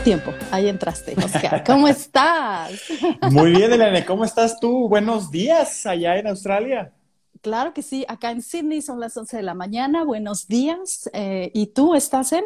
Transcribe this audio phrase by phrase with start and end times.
[0.00, 0.32] tiempo.
[0.50, 1.64] Ahí entraste, Oscar.
[1.64, 2.72] ¿Cómo estás?
[3.30, 4.04] Muy bien, Elena.
[4.04, 4.88] ¿Cómo estás tú?
[4.88, 6.92] Buenos días allá en Australia.
[7.40, 8.04] Claro que sí.
[8.08, 10.04] Acá en Sydney son las 11 de la mañana.
[10.04, 11.08] Buenos días.
[11.12, 12.44] Eh, ¿Y tú estás en?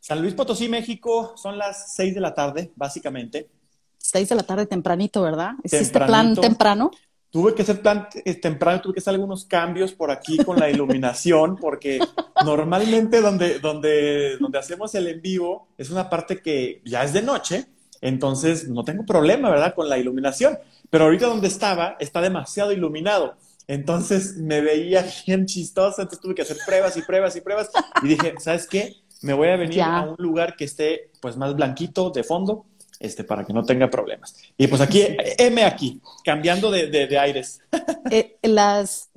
[0.00, 1.34] San Luis Potosí, México.
[1.36, 3.50] Son las 6 de la tarde, básicamente.
[3.98, 5.52] 6 de la tarde tempranito, ¿verdad?
[5.62, 6.90] ¿Hiciste plan temprano?
[7.32, 10.68] Tuve que hacer plan eh, temprano, tuve que hacer algunos cambios por aquí con la
[10.68, 11.98] iluminación, porque
[12.44, 17.22] normalmente donde, donde, donde hacemos el en vivo es una parte que ya es de
[17.22, 17.64] noche,
[18.02, 19.74] entonces no tengo problema, ¿verdad?
[19.74, 20.58] Con la iluminación.
[20.90, 23.36] Pero ahorita donde estaba está demasiado iluminado.
[23.66, 27.70] Entonces me veía bien chistosa, entonces tuve que hacer pruebas y pruebas y pruebas.
[28.02, 28.96] Y dije, ¿sabes qué?
[29.22, 32.66] Me voy a venir a un lugar que esté pues más blanquito de fondo
[33.02, 34.36] este, para que no tenga problemas.
[34.56, 35.04] Y pues aquí,
[35.38, 37.60] M aquí, cambiando de, de, aires.
[38.10, 39.10] Eh, las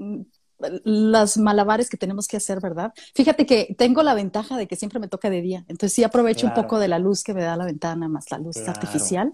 [0.59, 2.93] las malabares que tenemos que hacer, ¿verdad?
[3.13, 6.47] Fíjate que tengo la ventaja de que siempre me toca de día, entonces sí aprovecho
[6.47, 9.33] un poco de la luz que me da la ventana, más la luz artificial,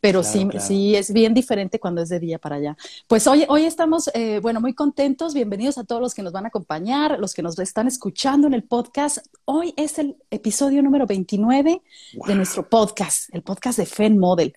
[0.00, 2.76] pero sí, sí es bien diferente cuando es de día para allá.
[3.06, 6.46] Pues hoy, hoy estamos, eh, bueno, muy contentos, bienvenidos a todos los que nos van
[6.46, 9.18] a acompañar, los que nos están escuchando en el podcast.
[9.44, 11.82] Hoy es el episodio número 29
[12.26, 14.54] de nuestro podcast, el podcast de FEN Model.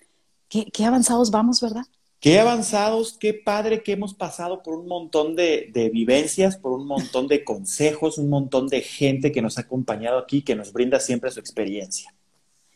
[0.48, 1.86] Qué, qué avanzados vamos, ¿verdad?
[2.20, 7.28] Qué avanzados, qué padre que hemos pasado por un montón de, vivencias, por un montón
[7.28, 11.30] de consejos, un montón de gente que nos ha acompañado aquí, que nos brinda siempre
[11.32, 12.16] su experiencia.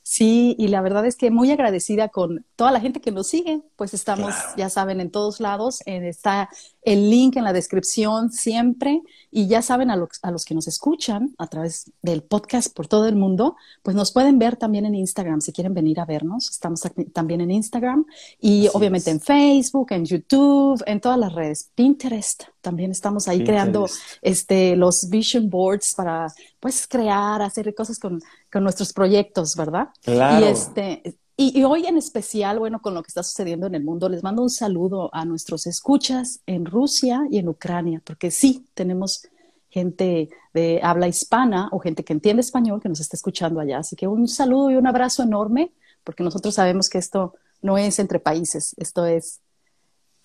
[0.03, 3.61] Sí, y la verdad es que muy agradecida con toda la gente que nos sigue,
[3.75, 6.49] pues estamos, ya saben, en todos lados, está
[6.81, 10.67] el link en la descripción siempre, y ya saben a los, a los que nos
[10.67, 14.95] escuchan a través del podcast por todo el mundo, pues nos pueden ver también en
[14.95, 16.81] Instagram, si quieren venir a vernos, estamos
[17.14, 18.05] también en Instagram,
[18.39, 23.86] y obviamente en Facebook, en YouTube, en todas las redes, Pinterest, también estamos ahí creando
[24.21, 26.27] este, los vision boards para,
[26.59, 28.20] pues, crear, hacer cosas con
[28.52, 29.89] con nuestros proyectos, ¿verdad?
[30.02, 30.45] Claro.
[30.45, 34.10] Y, este, y, hoy en especial, bueno, con lo que está sucediendo en el mundo,
[34.10, 39.26] les mando un saludo a nuestros escuchas en Rusia y en Ucrania, porque sí, tenemos
[39.70, 43.77] gente de habla hispana o gente que entiende español que nos está escuchando allá.
[43.77, 45.72] Así que un saludo y un abrazo enorme,
[46.04, 49.39] porque nosotros sabemos que esto no es entre países, esto es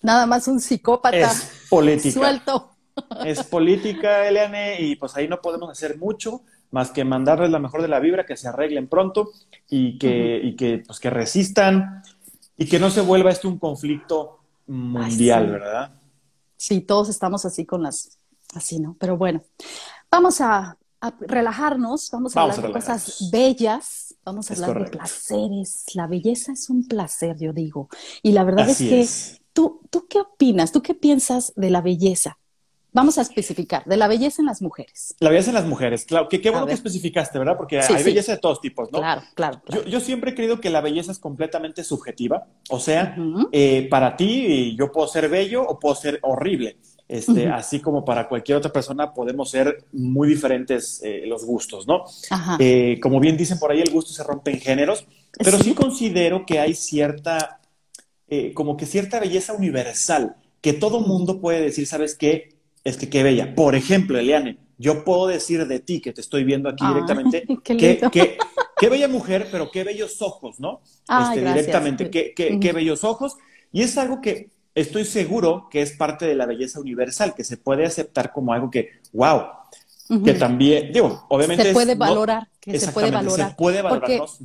[0.01, 2.13] nada más un psicópata es política.
[2.13, 2.71] suelto.
[3.25, 6.41] Es política, Eliane, y pues ahí no podemos hacer mucho
[6.75, 9.31] más que mandarles la mejor de la vibra, que se arreglen pronto
[9.69, 12.03] y que, y que, pues, que resistan
[12.57, 15.93] y que no se vuelva esto un conflicto mundial, ¿verdad?
[16.57, 18.19] Sí, todos estamos así con las,
[18.53, 18.97] así, ¿no?
[18.99, 19.41] Pero bueno,
[20.11, 20.77] vamos a,
[21.21, 25.85] relajarnos, vamos a hablar de cosas bellas, vamos a hablar de placeres.
[25.93, 27.87] La belleza es un placer, yo digo.
[28.21, 29.07] Y la verdad es que,
[29.53, 30.73] ¿tú, ¿tú qué opinas?
[30.73, 32.37] ¿Tú qué piensas de la belleza?
[32.95, 35.15] Vamos a especificar, de la belleza en las mujeres.
[35.19, 36.29] La belleza en las mujeres, claro.
[36.29, 37.57] Que qué bueno que especificaste, ¿verdad?
[37.57, 38.99] Porque hay belleza de todos tipos, ¿no?
[38.99, 39.61] Claro, claro.
[39.85, 42.47] Yo, siempre he creído que la belleza es completamente subjetiva.
[42.69, 43.17] O sea,
[43.51, 46.77] eh, para ti yo puedo ser bello o puedo ser horrible.
[47.05, 52.05] Este, Así como para cualquier otra persona podemos ser muy diferentes eh, los gustos, ¿no?
[52.59, 55.05] Eh, como bien dicen por ahí, el gusto se rompe en géneros,
[55.37, 57.59] pero sí, considero que hay cierta,
[58.53, 62.54] como que cierta belleza universal, que todo mundo puede decir, ¿sabes qué?
[62.85, 63.53] Es que qué bella.
[63.55, 67.99] Por ejemplo, Eliane, yo puedo decir de ti, que te estoy viendo aquí directamente, qué,
[68.79, 70.81] qué, bella mujer, pero qué bellos ojos, ¿no?
[71.09, 73.35] este, directamente, qué, qué, bellos ojos.
[73.73, 77.57] Y es algo que estoy seguro que es parte de la belleza universal, que se
[77.57, 79.43] puede aceptar como algo que, wow,
[80.23, 81.63] que también, digo, obviamente...
[81.63, 83.49] Se puede valorar, que se puede valorar.
[83.49, 84.39] Se puede valorarnos.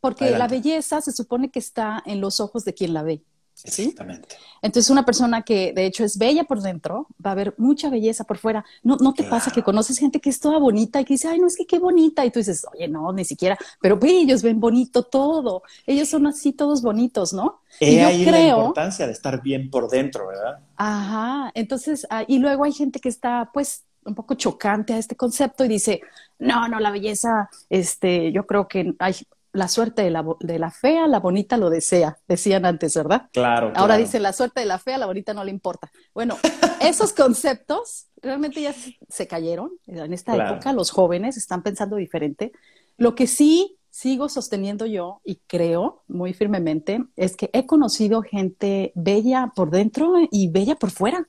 [0.00, 3.22] porque la belleza se supone que está en los ojos de quien la ve.
[3.64, 4.36] Exactamente.
[4.62, 8.24] Entonces, una persona que de hecho es bella por dentro, va a ver mucha belleza
[8.24, 8.64] por fuera.
[8.82, 11.38] ¿No, no te pasa que conoces gente que es toda bonita y que dice, ay,
[11.38, 12.24] no, es que qué bonita?
[12.24, 15.62] Y tú dices, oye, no, ni siquiera, pero ellos ven bonito todo.
[15.86, 17.60] Ellos son así todos bonitos, ¿no?
[17.80, 18.32] y yo creo...
[18.32, 20.60] la importancia de estar bien por dentro, ¿verdad?
[20.76, 21.50] Ajá.
[21.54, 25.64] Entonces, ah, y luego hay gente que está, pues, un poco chocante a este concepto
[25.64, 26.00] y dice,
[26.38, 29.14] no, no, la belleza, este, yo creo que hay,
[29.56, 33.28] la suerte de la, de la, fea, la bonita lo desea, decían antes, ¿verdad?
[33.32, 33.72] Claro.
[33.74, 35.90] Ahora dice la suerte de la fea, la bonita no le importa.
[36.14, 36.36] Bueno,
[36.80, 38.74] esos conceptos realmente ya
[39.08, 39.72] se cayeron.
[39.86, 42.52] En esta época los jóvenes están pensando diferente.
[42.96, 48.92] Lo que sí sigo sosteniendo yo y creo muy firmemente es que he conocido gente
[48.94, 51.26] bella por dentro y bella por fuera.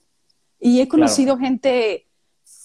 [0.59, 2.09] Y he conocido gente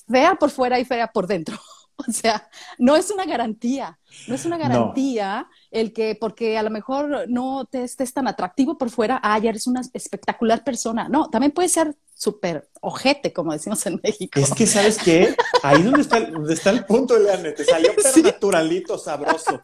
[0.08, 1.56] fea por fuera y fea por dentro.
[2.08, 6.70] O sea, no es una garantía, no es una garantía el que, porque a lo
[6.70, 11.08] mejor no te estés tan atractivo por fuera, ah, ya eres una espectacular persona.
[11.08, 14.38] No, también puede ser súper ojete, como decimos en México.
[14.38, 15.34] Es que, ¿sabes qué?
[15.62, 19.60] Ahí donde está, donde está el punto, Leane, te salió pero naturalito, sabroso.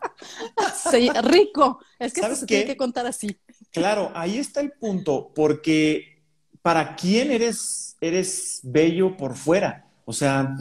[0.90, 1.78] Sí, rico.
[1.98, 3.38] Es que eso se tiene que contar así.
[3.70, 6.22] Claro, ahí está el punto, porque
[6.62, 9.86] ¿para quién eres, eres bello por fuera?
[10.04, 10.56] O sea,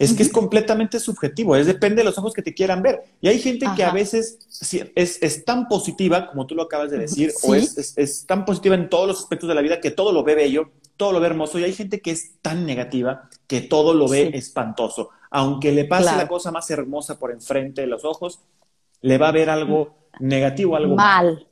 [0.00, 3.02] es que es completamente subjetivo, es depende de los ojos que te quieran ver.
[3.20, 4.38] Y hay gente que a veces
[4.94, 8.88] es, tan positiva, como tú lo acabas de decir, o es, es, tan positiva en
[8.88, 11.58] todos los aspectos de la vida que todo lo ve bello, todo lo ve hermoso,
[11.58, 15.10] y hay gente que es tan negativa que todo lo ve espantoso.
[15.30, 18.40] Aunque le pase la cosa más hermosa por enfrente de los ojos,
[19.02, 21.46] le va a ver algo negativo, algo mal.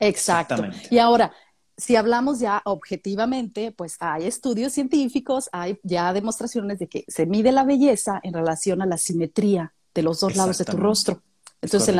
[0.00, 0.64] Exacto.
[0.90, 1.32] Y ahora,
[1.76, 7.52] si hablamos ya objetivamente, pues hay estudios científicos, hay ya demostraciones de que se mide
[7.52, 11.22] la belleza en relación a la simetría de los dos lados de tu rostro.
[11.60, 11.96] Entonces,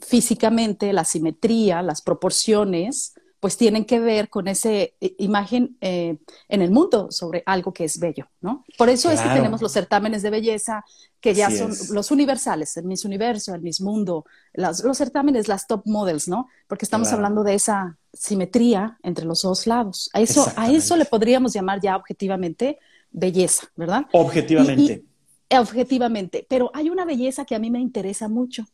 [0.00, 4.70] físicamente, la simetría, las proporciones, pues tienen que ver con esa
[5.18, 6.16] imagen eh,
[6.48, 8.64] en el mundo sobre algo que es bello, ¿no?
[8.78, 10.82] Por eso es que tenemos los certámenes de belleza,
[11.20, 14.24] que ya son los universales, el Miss Universo, el Miss Mundo,
[14.54, 16.48] los certámenes, las top models, ¿no?
[16.66, 20.10] Porque estamos hablando de esa simetría entre los dos lados.
[20.12, 22.78] A eso, a eso le podríamos llamar ya objetivamente
[23.10, 24.06] belleza, ¿verdad?
[24.12, 25.04] Objetivamente.
[25.50, 28.66] objetivamente, pero hay una belleza que a mí me interesa mucho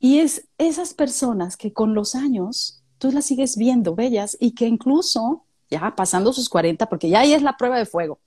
[0.00, 4.66] y es esas personas que con los años tú las sigues viendo bellas y que
[4.66, 8.18] incluso ya pasando sus 40, porque ya ahí es la prueba de fuego,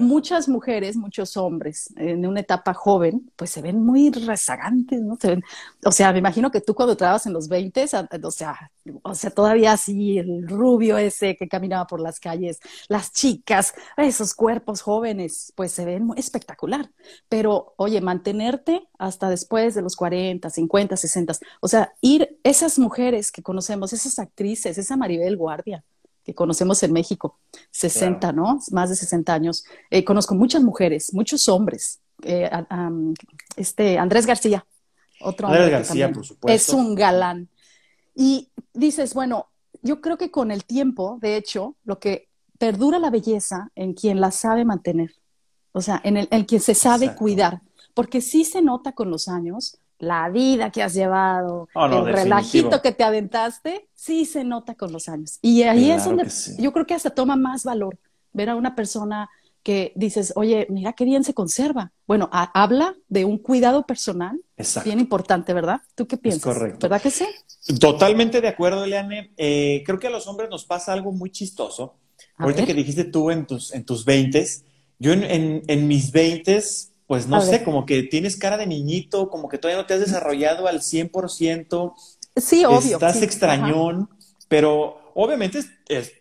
[0.00, 5.16] Muchas mujeres, muchos hombres en una etapa joven, pues se ven muy rezagantes, ¿no?
[5.20, 5.42] Se ven,
[5.84, 8.70] o sea, me imagino que tú cuando trabajabas en los 20, o sea,
[9.02, 14.34] o sea, todavía así, el rubio ese que caminaba por las calles, las chicas, esos
[14.34, 16.90] cuerpos jóvenes, pues se ven muy espectacular.
[17.28, 23.32] Pero, oye, mantenerte hasta después de los 40, 50, 60, o sea, ir esas mujeres
[23.32, 25.84] que conocemos, esas actrices, esa Maribel Guardia,
[26.24, 27.38] que conocemos en México,
[27.70, 28.60] 60, ¿no?
[28.70, 29.64] Más de 60 años.
[29.90, 32.00] Eh, conozco muchas mujeres, muchos hombres.
[32.22, 32.48] Eh,
[33.56, 34.64] este Andrés García,
[35.20, 36.54] otro Andrés García, por supuesto.
[36.54, 37.48] Es un galán.
[38.14, 39.48] Y dices, bueno,
[39.82, 42.28] yo creo que con el tiempo, de hecho, lo que
[42.58, 45.12] perdura la belleza en quien la sabe mantener,
[45.72, 47.62] o sea, en el, en quien se sabe cuidar,
[47.94, 52.82] porque sí se nota con los años la vida que has llevado, oh, el relajito
[52.82, 55.38] que te aventaste, sí se nota con los años.
[55.42, 56.28] Y ahí es donde
[56.58, 57.96] yo creo que hasta toma más valor
[58.32, 59.30] ver a una persona
[59.62, 61.92] que dices, oye, mira qué bien se conserva.
[62.08, 64.40] Bueno, habla de un cuidado personal
[64.84, 65.82] bien importante, ¿verdad?
[65.94, 66.52] ¿Tú qué piensas?
[66.52, 66.88] correcto.
[66.88, 67.26] ¿Verdad que sí?
[67.78, 69.32] Totalmente de acuerdo, Eliane.
[69.36, 71.94] Eh, creo que a los hombres nos pasa algo muy chistoso.
[72.38, 74.44] Ahorita que dijiste tú en tus, en tus 20
[74.98, 76.60] yo en, en, en mis 20
[77.12, 80.00] pues no sé, como que tienes cara de niñito, como que todavía no te has
[80.00, 81.92] desarrollado al 100%.
[82.36, 82.94] Sí, obvio.
[82.94, 84.08] Estás extrañón,
[84.48, 85.60] pero obviamente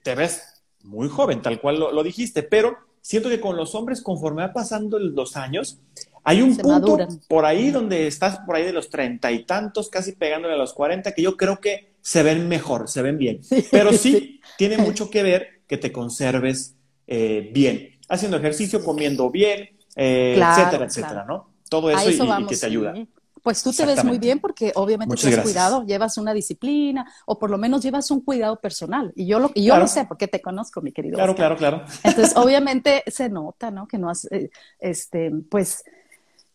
[0.03, 4.41] te ves muy joven, tal cual lo, dijiste, pero siento que con los hombres, conforme
[4.41, 5.79] va pasando los años,
[6.25, 6.97] hay un punto
[7.29, 10.73] por ahí donde estás por ahí de los treinta y tantos, casi pegándole a los
[10.73, 13.39] cuarenta, que yo creo que se ven mejor, se ven bien.
[13.71, 16.75] Pero sí, tiene mucho que ver que te conserves
[17.07, 21.49] eh, bien, haciendo ejercicio, comiendo bien, eh, etcétera, etcétera, ¿no?
[21.69, 22.93] Todo eso, y, que te ayuda.
[23.41, 27.39] Pues tú te ves muy bien porque obviamente te has cuidado, llevas una disciplina o
[27.39, 29.11] por lo menos llevas un cuidado personal.
[29.15, 31.15] Y yo lo, y yo lo sé porque te conozco, mi querido.
[31.15, 31.83] Claro, claro, claro.
[32.03, 33.87] Entonces, obviamente se nota, ¿no?
[33.87, 35.83] Que no has, eh, este, pues,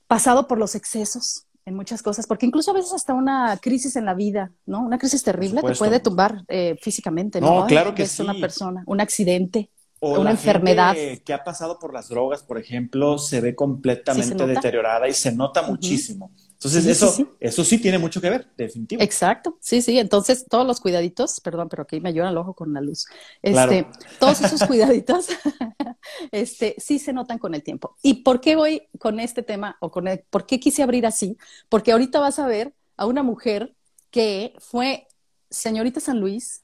[0.06, 4.04] pasado por los excesos en muchas cosas, porque incluso a veces hasta una crisis en
[4.04, 4.82] la vida, ¿no?
[4.82, 7.62] Una crisis terrible te puede tumbar eh, físicamente, ¿no?
[7.62, 9.70] No, claro que es una persona, un accidente.
[10.00, 10.94] O una enfermedad.
[11.24, 15.62] que ha pasado por las drogas, por ejemplo, se ve completamente deteriorada y se nota
[15.62, 16.30] muchísimo.
[16.56, 19.04] Entonces, eso, sí, eso sí tiene mucho que ver, definitivamente.
[19.04, 19.98] Exacto, sí, sí.
[19.98, 23.06] Entonces, todos los cuidaditos, perdón, pero aquí me ayuda el ojo con la luz.
[23.42, 23.86] Este,
[24.18, 25.28] Todos esos cuidaditos,
[26.32, 27.96] este, sí se notan con el tiempo.
[28.02, 31.36] ¿Y por qué voy con este tema o con por qué quise abrir así?
[31.68, 33.74] Porque ahorita vas a ver a una mujer
[34.10, 35.06] que fue
[35.50, 36.62] señorita San Luis,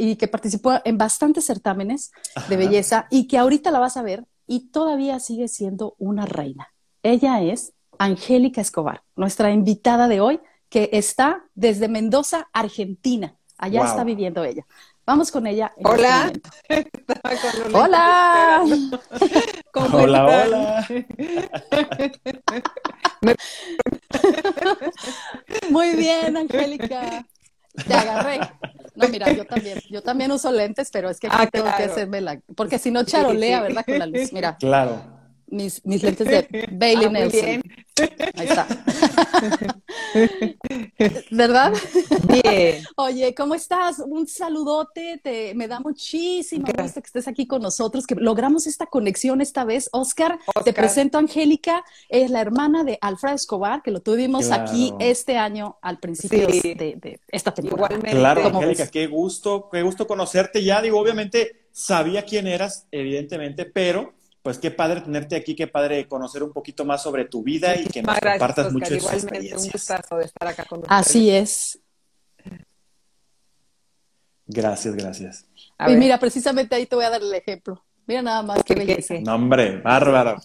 [0.00, 2.10] y que participó en bastantes certámenes
[2.48, 6.68] de belleza y que ahorita la vas a ver y todavía sigue siendo una reina.
[7.02, 10.40] Ella es Angélica Escobar, nuestra invitada de hoy,
[10.70, 13.36] que está desde Mendoza, Argentina.
[13.58, 14.64] Allá está viviendo ella.
[15.04, 15.74] Vamos con ella.
[15.84, 16.32] hola.
[17.74, 18.64] hola.
[19.74, 20.88] hola, hola.
[25.70, 27.26] Muy bien, Angélica.
[27.86, 28.40] Te agarré.
[28.94, 31.84] No, mira, yo también, yo también uso lentes, pero es que aquí ah, tengo que
[31.84, 33.84] hacerme la, porque si no charolea, ¿verdad?
[33.86, 34.56] Con la luz, mira.
[34.58, 35.19] Claro.
[35.50, 37.62] Mis, mis lentes de Bailey ah, Nelson.
[38.34, 38.66] Ahí está.
[41.30, 41.72] ¿Verdad?
[42.28, 42.84] Bien.
[42.96, 43.98] Oye, ¿cómo estás?
[43.98, 48.86] Un saludote, te, me da muchísimo gusto que estés aquí con nosotros, que logramos esta
[48.86, 49.88] conexión esta vez.
[49.92, 54.94] Oscar, te presento a Angélica, es la hermana de Alfredo Escobar, que lo tuvimos aquí
[54.98, 57.98] este año al principio de, esta temporada.
[57.98, 60.80] Claro, Angélica, qué gusto, qué gusto conocerte ya.
[60.80, 64.12] Digo, obviamente sabía quién eras, evidentemente, pero
[64.42, 67.84] pues qué padre tenerte aquí, qué padre conocer un poquito más sobre tu vida y
[67.84, 71.00] que nos compartas mucho de Igualmente, un gustazo de estar acá con nosotros.
[71.00, 71.78] Así es.
[74.46, 75.46] Gracias, gracias.
[75.86, 77.84] y mira, precisamente ahí te voy a dar el ejemplo.
[78.06, 79.14] Mira nada más qué belleza.
[79.20, 80.36] No, hombre, bárbaro.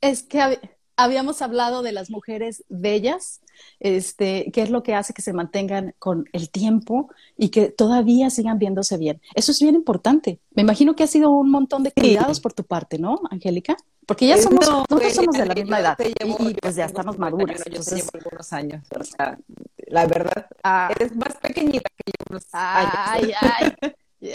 [0.00, 0.58] es que
[1.02, 3.40] habíamos hablado de las mujeres bellas,
[3.78, 8.30] este, qué es lo que hace que se mantengan con el tiempo y que todavía
[8.30, 9.20] sigan viéndose bien.
[9.34, 10.40] Eso es bien importante.
[10.54, 13.76] Me imagino que ha sido un montón de cuidados por tu parte, ¿no, Angélica?
[14.06, 17.62] Porque ya somos, nosotros somos de la misma edad y, pues ya estamos maduras.
[17.70, 19.38] Yo te llevo algunos años, o sea,
[19.86, 20.90] la verdad, ah.
[20.96, 24.32] eres más pequeñita que yo unos ay, Ay,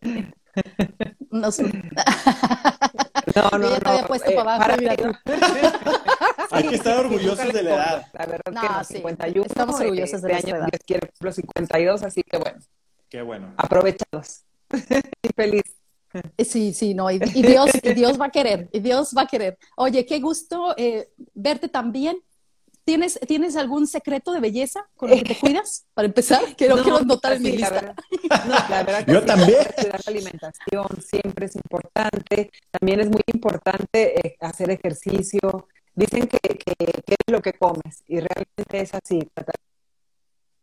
[0.00, 0.32] ay,
[1.30, 1.50] No,
[3.34, 3.58] no, no.
[3.58, 4.72] no, había puesto para abajo.
[6.50, 8.06] Hay que estar orgullosos de la edad.
[8.14, 9.46] La verdad no, que no, 51.
[9.46, 10.68] Estamos orgullosos de la edad.
[10.70, 12.58] Dios quiere los 52, así que bueno.
[13.08, 13.54] Qué bueno.
[13.56, 14.44] Aprovechados.
[15.22, 15.62] y feliz.
[16.38, 19.58] Sí, sí, no, y, Dios, y Dios va a querer, y Dios va a querer.
[19.76, 22.18] Oye, qué gusto eh, verte también
[22.88, 25.84] ¿Tienes, ¿Tienes algún secreto de belleza con el que te cuidas?
[25.92, 27.94] Para empezar, quiero, no, quiero notar en mi lista.
[28.46, 29.58] no, la verdad que Yo también.
[29.76, 32.50] La alimentación siempre es importante.
[32.70, 35.68] También es muy importante eh, hacer ejercicio.
[35.94, 39.20] Dicen que, que, es lo que comes y realmente es así.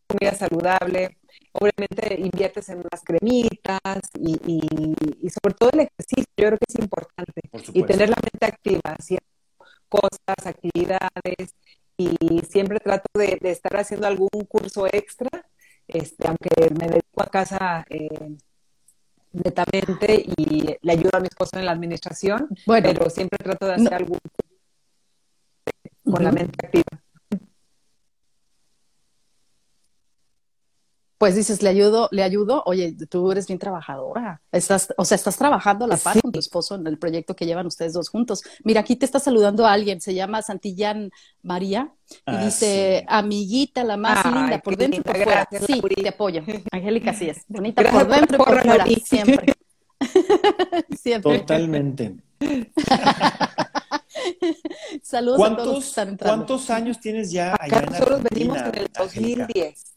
[0.08, 1.20] Comida saludable.
[1.52, 4.40] Obviamente inviertes en unas cremitas y,
[5.22, 6.26] y, sobre todo el ejercicio.
[6.38, 7.42] Yo creo que es importante.
[7.72, 9.28] Y tener la mente activa, haciendo
[9.88, 11.54] cosas, actividades
[11.98, 15.30] y siempre trato de, estar haciendo algún curso extra,
[15.88, 16.50] este, aunque
[16.80, 18.36] me dedico a casa eh,
[19.32, 23.94] netamente y le ayudo a mi esposo en la administración, pero siempre trato de hacer
[23.94, 24.46] algún curso
[26.12, 26.95] con la mente activa.
[31.26, 35.36] Pues dices, le ayudo, le ayudo, oye, tú eres bien trabajadora, estás, o sea, estás
[35.36, 38.44] trabajando a la par con tu esposo en el proyecto que llevan ustedes dos juntos.
[38.64, 41.10] Mira, aquí te está saludando a alguien, se llama Santillán
[41.42, 45.50] María, y ah, dice, amiguita, la más linda, por dentro y por fuera.
[45.66, 46.44] sí, te apoyo.
[46.72, 49.54] Angélica, sí es, bonita por dentro y por fuera, siempre.
[50.96, 51.40] siempre.
[51.40, 52.18] Totalmente.
[55.02, 59.96] Saludos a todos ¿Cuántos años tienes ya allá en Nosotros venimos en el 2010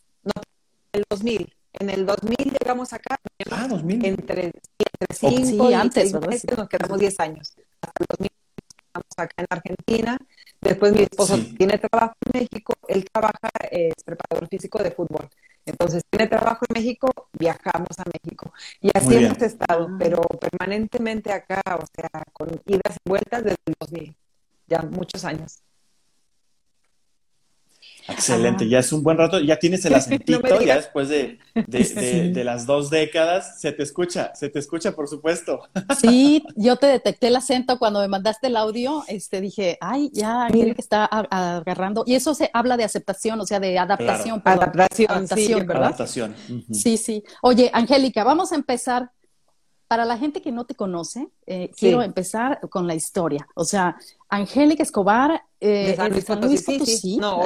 [0.99, 1.55] el 2000.
[1.81, 3.19] En el 2000 llegamos acá.
[3.51, 4.05] Ah, 2000.
[4.05, 7.55] Entre, entre 5 y antes, meses nos quedamos 10 años.
[7.81, 8.31] Hasta el 2000
[8.87, 10.19] estamos acá en Argentina.
[10.61, 12.75] Después mi esposo tiene trabajo en México.
[12.89, 15.29] Él trabaja, es preparador físico de fútbol.
[15.65, 18.53] Entonces, tiene trabajo en México, viajamos a México.
[18.81, 19.97] Y así hemos estado, ah.
[19.99, 24.17] pero permanentemente acá, o sea, con idas y vueltas desde el 2000.
[24.67, 25.59] Ya muchos años.
[28.09, 32.67] Excelente, ya es un buen rato, ya tienes el acentito, ya después de, de, las
[32.67, 35.61] dos décadas, se te escucha, se te escucha, por supuesto.
[35.99, 40.47] Sí, yo te detecté el acento cuando me mandaste el audio, este, dije, ay, ya,
[40.51, 44.41] que está agarrando, y eso se habla de aceptación, o sea, de adaptación.
[44.45, 45.77] Adaptación, sí, ¿verdad?
[45.77, 46.35] Adaptación.
[46.73, 47.25] Sí, sí.
[47.43, 49.11] Oye, Angélica, vamos a empezar
[49.89, 53.49] para la gente que no te conoce, eh, quiero empezar con la historia.
[53.55, 53.97] O sea,
[54.29, 57.41] Angélica Escobar, eh, de San Luis Potosí, No,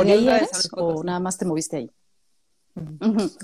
[0.72, 1.90] ¿O nada más te moviste ahí?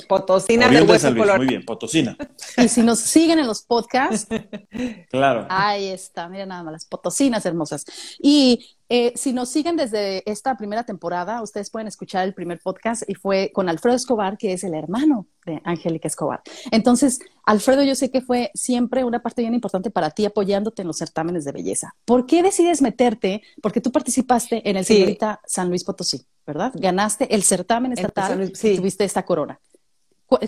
[0.08, 2.16] Potosina del Hueso Muy bien, Potosina.
[2.56, 4.26] Y si nos siguen en los podcasts,
[5.10, 5.46] claro.
[5.48, 7.84] Ahí está, mira nada más, las Potosinas hermosas.
[8.20, 13.02] Y eh, si nos siguen desde esta primera temporada, ustedes pueden escuchar el primer podcast
[13.06, 16.42] y fue con Alfredo Escobar, que es el hermano de Angélica Escobar.
[16.70, 20.88] Entonces, Alfredo, yo sé que fue siempre una parte bien importante para ti apoyándote en
[20.88, 21.94] los certámenes de belleza.
[22.04, 23.42] ¿Por qué decides meterte?
[23.62, 26.72] Porque tú participaste en el señorita San Luis Potosí, ¿verdad?
[26.74, 29.60] Ganaste el certamen estatal y tuviste esta corona.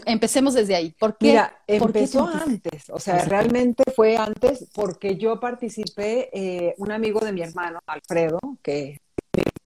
[0.04, 0.94] Empecemos desde ahí.
[0.98, 1.28] ¿Por qué?
[1.28, 7.32] Mira, empezó antes, o sea, realmente fue antes porque yo participé, eh, un amigo de
[7.32, 9.00] mi hermano, Alfredo, que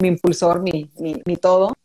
[0.01, 1.77] mi, impulsor, mi, mi, todo,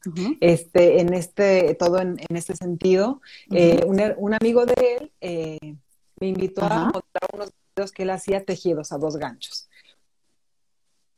[0.41, 3.21] este, en este, todo en, este sentido,
[3.51, 5.75] eh, un, amigo de él eh,
[6.19, 9.69] me invitó a mostrar unos videos que él hacía tejidos a dos ganchos.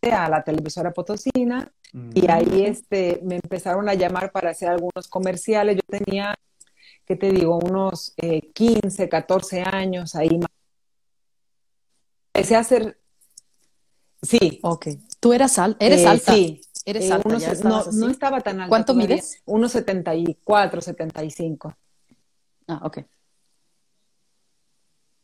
[0.03, 1.71] A la televisora Potosina
[2.13, 5.75] y ahí este, me empezaron a llamar para hacer algunos comerciales.
[5.75, 6.35] Yo tenía
[7.11, 7.57] ¿qué te digo?
[7.57, 8.13] Unos
[8.53, 10.39] 15, eh, 14 años ahí.
[12.33, 12.97] Empecé a hacer
[14.21, 14.59] Sí.
[14.61, 14.87] Ok.
[15.19, 15.83] ¿Tú eras alta?
[15.83, 16.31] ¿Eres Eh, alta?
[16.33, 16.61] Sí.
[16.85, 17.27] ¿Eres Eh, alta?
[17.27, 17.89] unos- ¿Ya no, así?
[17.97, 18.69] no estaba tan alta.
[18.69, 19.15] ¿Cuánto todavía.
[19.15, 19.41] mides?
[19.45, 21.75] 1,74, 75.
[22.67, 22.99] Ah, ok.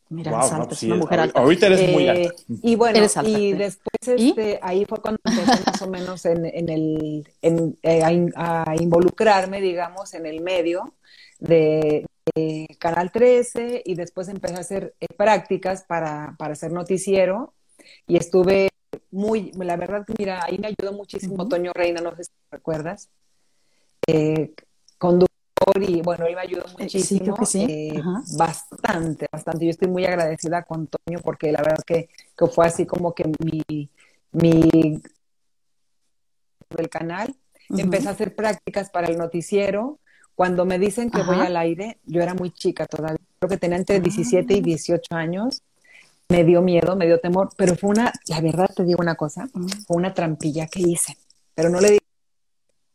[0.10, 1.39] Mira, Wow, no, alta, pues es sí, una mujer ahorita- alta.
[1.41, 2.36] ahorita eres muy Eh, alta.
[2.63, 4.29] Y bueno, Eres alta, y después ¿Y?
[4.29, 8.34] este, ahí fue cuando empecé más o menos en, en el, en, eh, a, in-
[8.36, 10.96] a involucrarme, digamos, en el medio
[11.39, 17.53] de, de Canal 13 y después empecé a hacer eh, prácticas para, para hacer noticiero
[18.08, 18.70] y estuve
[19.12, 21.48] muy, la verdad que mira, ahí me ayudó muchísimo.
[21.48, 23.10] Toño Reina, no sé si recuerdas,
[24.08, 24.53] eh,
[24.98, 25.27] conductor
[25.79, 27.65] y bueno, él me ayudó Eh, sí, muchísimo, sí.
[27.70, 28.01] eh,
[28.38, 29.65] bastante, bastante.
[29.65, 33.25] Yo estoy muy agradecida con Toño porque la verdad que, que fue así como que
[33.44, 33.89] mi,
[34.32, 35.01] mi
[36.70, 37.36] del canal.
[37.70, 40.00] Empecé a hacer prácticas para el noticiero.
[40.38, 41.48] Cuando me dicen que voy Ajá.
[41.48, 43.17] al aire, yo era muy chica todavía.
[43.39, 44.00] Creo que tenía entre Ah.
[44.01, 45.63] 17 y 18 años.
[46.29, 49.48] Me dio miedo, me dio temor, pero fue una, la verdad te digo una cosa,
[49.51, 49.65] Mm.
[49.88, 51.17] fue una trampilla que hice.
[51.56, 52.00] Pero no le ver.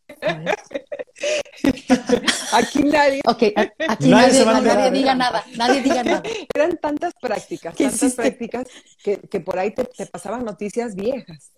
[2.53, 4.93] aquí nadie, Ok, a- aquí Nadie nadie, nadie enterar.
[4.93, 6.23] diga nada, nadie diga nada.
[6.55, 8.23] eran tantas prácticas, ¿Qué tantas hiciste?
[8.23, 8.67] prácticas
[9.03, 11.51] que, que por ahí te, te pasaban noticias viejas.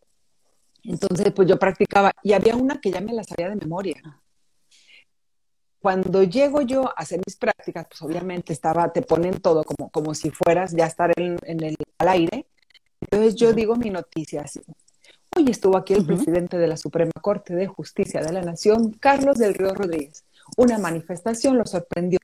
[0.85, 4.01] Entonces, pues yo practicaba y había una que ya me la sabía de memoria.
[5.85, 10.15] Cuando llego yo a hacer mis prácticas, pues obviamente estaba, te ponen todo como, como
[10.15, 12.47] si fueras ya estar en, en el, al aire.
[13.03, 14.63] Entonces yo digo mi noticia así.
[15.37, 19.37] Hoy estuvo aquí el presidente de la Suprema Corte de Justicia de la Nación, Carlos
[19.37, 20.25] del Río Rodríguez.
[20.57, 22.19] Una manifestación lo sorprendió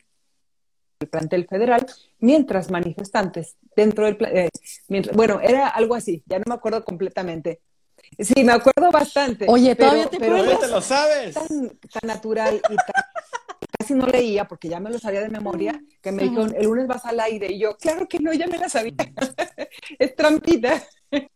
[1.01, 1.85] el plantel federal,
[2.19, 4.17] mientras manifestantes dentro del...
[4.33, 4.49] eh,
[4.89, 7.61] mientras- bueno, era algo así, ya no me acuerdo completamente.
[8.19, 9.45] Sí, me acuerdo bastante.
[9.51, 11.35] Oye, pero- ¿todavía pero te lo sabes.
[11.35, 13.05] tan, tan natural y tan-
[13.79, 16.87] casi no leía porque ya me lo sabía de memoria, que me dijeron, el lunes
[16.87, 17.53] vas al aire.
[17.53, 18.93] Y yo, claro que no, ya me la sabía.
[19.99, 20.83] es trampita.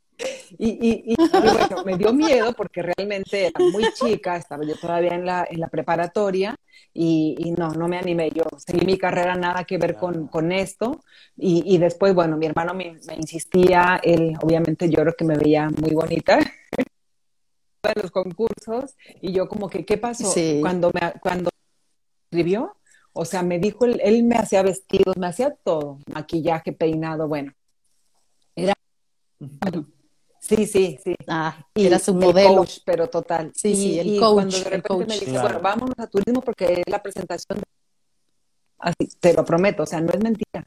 [0.56, 4.76] Y, y, y- y bueno, me dio miedo porque realmente era muy chica, estaba yo
[4.76, 6.54] todavía en la, en la preparatoria
[6.92, 8.30] y, y no, no me animé.
[8.30, 11.00] Yo seguí mi carrera nada que ver con, con esto
[11.36, 15.36] y, y después, bueno, mi hermano me, me insistía, él obviamente yo creo que me
[15.36, 16.38] veía muy bonita
[17.82, 20.30] en los concursos y yo como que, ¿qué pasó?
[20.32, 20.58] Sí.
[20.62, 21.50] Cuando me cuando
[22.34, 22.76] escribió,
[23.12, 27.52] o sea, me dijo, él, él me hacía vestidos, me hacía todo, maquillaje, peinado, bueno.
[28.56, 28.74] Era,
[30.40, 31.14] sí, sí, sí.
[31.28, 32.56] Ah, Y eras un el modelo.
[32.56, 33.52] coach, pero total.
[33.54, 35.06] Sí, y, sí, el y coach, cuando de repente coach.
[35.08, 35.42] me dice, Claro.
[35.48, 37.60] bueno, vámonos a turismo porque es la presentación.
[38.78, 40.66] Así, te lo prometo, o sea, no es mentira.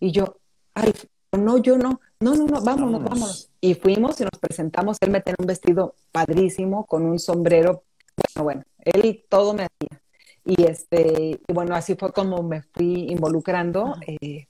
[0.00, 0.38] Y yo,
[0.74, 0.92] ay,
[1.32, 3.02] no, yo no, no, no, no, vámonos, Vámonos.
[3.04, 3.50] vámonos.
[3.60, 7.84] Y fuimos y nos presentamos, él me tenía un vestido padrísimo, con un sombrero,
[8.34, 10.00] bueno, bueno, él todo me hacía.
[10.46, 14.46] Y este, y bueno, así fue como me fui involucrando, eh,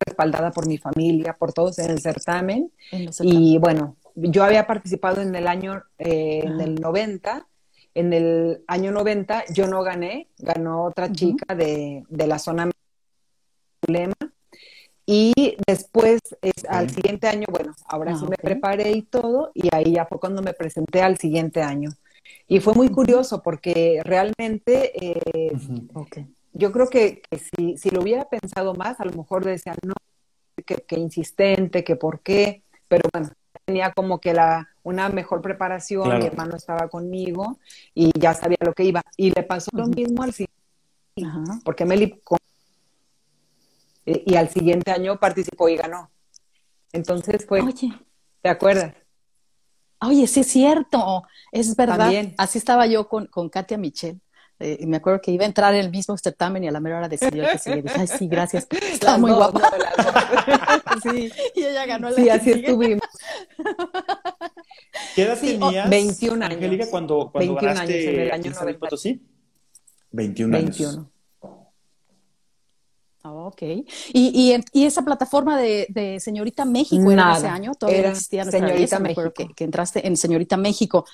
[0.00, 2.72] respaldada por mi familia, por todos en el certamen.
[2.90, 7.46] En Y bueno, yo había participado en el año, eh, en el 90.
[7.94, 12.68] En el año 90 yo no gané, ganó otra chica de, de la zona
[13.80, 14.14] problema.
[15.06, 19.68] Y después, es, al siguiente año, bueno, ahora Ah, sí me preparé y todo, y
[19.72, 21.90] ahí ya fue cuando me presenté al siguiente año.
[22.48, 25.52] Y fue muy curioso porque realmente eh,
[26.52, 29.94] yo creo que, que si, si lo hubiera pensado más, a lo mejor decía, no,
[30.64, 33.30] que, que insistente, que por qué, pero bueno,
[33.66, 36.20] tenía como que la, una mejor preparación, Claro.
[36.20, 37.58] mi hermano estaba conmigo
[37.94, 39.02] y ya sabía lo que iba.
[39.16, 40.54] Y le pasó lo mismo al siguiente,
[41.24, 41.60] Ajá.
[41.64, 42.38] porque Meli con-
[44.06, 46.10] eh, y al siguiente año participó y ganó.
[46.92, 47.90] Entonces fue, Oye,
[48.42, 48.94] ¿te acuerdas?
[50.08, 51.98] Oye, sí es cierto, es verdad.
[51.98, 52.34] También.
[52.38, 54.20] Así estaba yo con, con Katia Michel.
[54.60, 56.80] eh, y me acuerdo que iba a entrar en el mismo certamen y a la
[56.80, 57.72] mera hora decidió que sí.
[57.82, 58.66] Dije, ay, sí, gracias.
[58.70, 59.70] Estaba Las muy dos, guapa.
[60.94, 62.66] no, sí, Y ella ganó la sí, así sigue.
[62.66, 63.02] estuvimos.
[65.14, 66.56] ¿Qué edad Sí, tenías, 21 años.
[66.56, 68.78] Angélica, cuando, cuando 21 ganaste años, en el año San Luis 90.
[68.80, 69.22] Potosí?
[70.12, 70.78] 21 años.
[70.78, 71.10] 21.
[71.10, 71.13] Ah,
[73.26, 73.62] Ok.
[73.62, 77.72] ¿Y, y, y esa plataforma de, de Señorita México era ese año?
[77.74, 79.32] Todavía Era existía Señorita México.
[79.32, 81.06] Que, que entraste en Señorita México.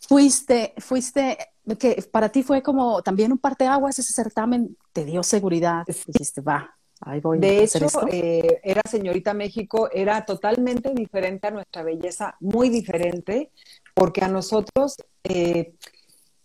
[0.00, 1.36] Fuiste, fuiste,
[1.78, 6.04] que para ti fue como también un parteaguas ese certamen, te dio seguridad, Sí.
[6.06, 8.08] dijiste, va, ahí voy De a hacer hecho, esto.
[8.10, 13.50] eh, era Señorita México, era totalmente diferente a nuestra belleza, muy diferente,
[13.92, 15.74] porque a nosotros eh,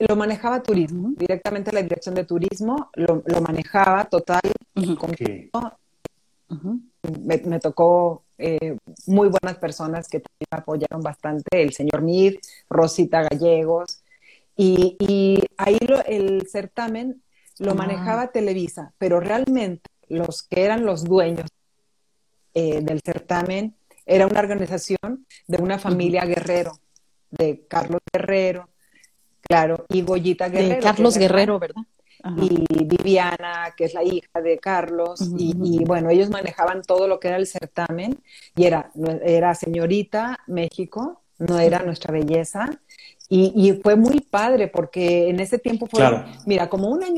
[0.07, 4.41] lo manejaba turismo, directamente la dirección de turismo lo, lo manejaba total.
[6.49, 6.79] Ujú.
[7.25, 12.39] me, me tocó eh, muy buenas personas que también me apoyaron bastante, el señor Mir,
[12.69, 14.03] Rosita Gallegos,
[14.55, 17.21] y, y ahí lo- el certamen
[17.59, 17.75] lo Ah.
[17.75, 21.47] manejaba Televisa, pero realmente los que eran los dueños
[22.53, 26.73] eh, del certamen era una organización de una familia guerrero,
[27.31, 28.69] de Carlos Guerrero,
[29.47, 30.75] claro, y Goyita Guerrero.
[30.75, 31.83] De Carlos Guerrero, ¿verdad?
[32.37, 37.27] Y Viviana, que es la hija de Carlos, y, bueno, ellos manejaban todo lo que
[37.27, 38.17] era el certamen,
[38.55, 38.91] y era,
[39.23, 42.79] era señorita México, no era nuestra belleza,
[43.29, 46.03] y, fue muy padre porque en ese tiempo fue,
[46.45, 47.17] mira, como un año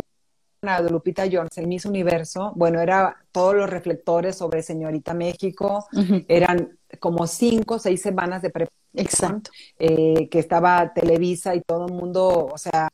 [0.66, 5.88] de Lupita Jones en Miss Universo, bueno, era todos los reflectores sobre Señorita México,
[6.28, 8.86] eran como cinco o seis semanas de preparación.
[8.98, 9.52] Exacto.
[9.78, 12.90] Eh, que estaba Televisa y todo el mundo, o sea,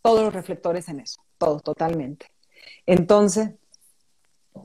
[0.00, 2.26] todos los reflectores en eso, todo, totalmente.
[2.86, 3.50] Entonces.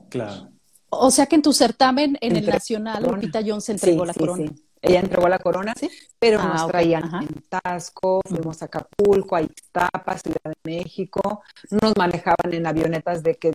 [0.08, 0.50] Claro.
[0.90, 4.52] O sea que en tu certamen en el Nacional, Lupita Jones entregó la corona.
[4.80, 5.74] Ella entregó la corona,
[6.18, 11.96] pero nos ah, traían en Tasco, fuimos a Acapulco, a Ixtapa, Ciudad de México, nos
[11.96, 13.52] manejaban en avionetas de que...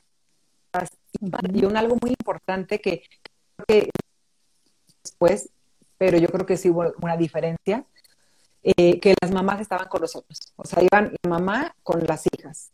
[1.53, 3.03] Y un algo muy importante que,
[3.67, 3.89] que
[5.03, 5.49] después,
[5.97, 7.85] pero yo creo que sí hubo una diferencia,
[8.63, 10.53] eh, que las mamás estaban con nosotros.
[10.55, 12.71] O sea, iban la mamá con las hijas.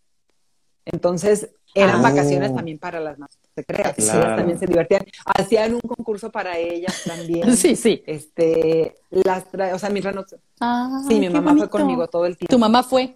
[0.85, 2.09] Entonces, eran ah.
[2.09, 5.05] vacaciones también para las mamás se crea, ellas también se divertían.
[5.25, 7.55] Hacían un concurso para ellas también.
[7.57, 8.03] sí, sí.
[8.05, 10.35] Este, las o sea, mis ranos.
[10.59, 12.53] Ah, sí, mi mamá fue conmigo todo el tiempo.
[12.53, 13.15] ¿Tu mamá fue?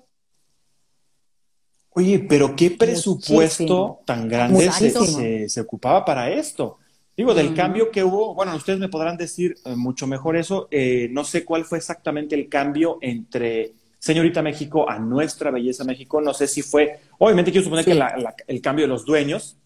[1.95, 6.79] Oye, pero qué presupuesto tan grande se, se, ocupaba para esto.
[7.15, 10.67] Digo, del cambio que hubo, bueno, ustedes me podrán decir eh, mucho mejor eso.
[10.71, 16.19] Eh, no sé cuál fue exactamente el cambio entre Señorita México a Nuestra Belleza México.
[16.19, 17.97] No sé si fue, obviamente quiero suponer que
[18.47, 19.57] el cambio de los dueños,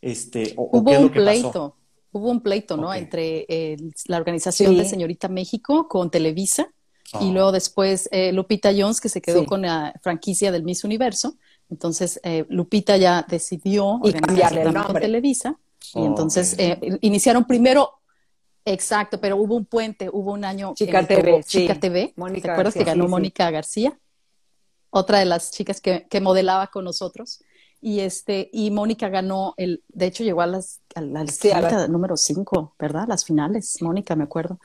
[0.00, 1.76] este, hubo un pleito,
[2.12, 2.92] hubo un pleito, ¿no?
[2.94, 6.70] Entre la organización de Señorita México con Televisa
[7.14, 7.32] y ah.
[7.32, 11.36] luego después eh, Lupita Jones que se quedó con la franquicia del Miss Universo.
[11.70, 14.92] Entonces eh, Lupita ya decidió cambiarle el nombre.
[14.92, 15.58] con Televisa
[15.94, 17.94] y entonces eh, iniciaron primero
[18.64, 22.84] Exacto, pero hubo un puente, hubo un año Chica TV, Chica TV, ¿te acuerdas que
[22.84, 23.98] ganó Mónica García?
[24.90, 27.40] Otra de las chicas que, que modelaba con nosotros
[27.80, 31.24] y este y Mónica ganó el de hecho llegó a las a, la,
[31.88, 34.58] número 5 verdad las finales Mónica me acuerdo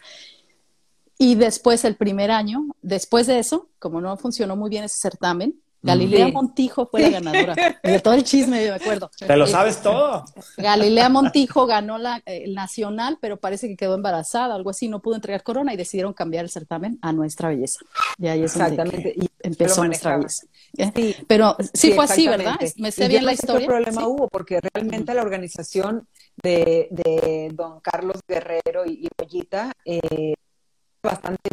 [1.17, 5.59] y después el primer año después de eso como no funcionó muy bien ese certamen
[5.83, 7.55] Galilea Montijo fue la ganadora.
[7.83, 9.11] De todo el chisme, me acuerdo.
[9.19, 10.23] Te lo sabes todo.
[10.57, 15.15] Galilea Montijo ganó la, el nacional, pero parece que quedó embarazada, algo así, no pudo
[15.15, 17.79] entregar corona y decidieron cambiar el certamen a Nuestra Belleza.
[18.17, 19.13] Y ahí es Exactamente.
[19.15, 20.47] y empezó Nuestra Belleza.
[20.95, 22.55] Sí, pero sí, fue así, ¿verdad?
[22.77, 23.61] Me sé bien la historia.
[23.61, 24.27] ¿Qué problema hubo?
[24.27, 26.07] Porque realmente la organización
[26.41, 30.33] de, de don Carlos Guerrero y, y Pollita eh,
[31.03, 31.51] bastante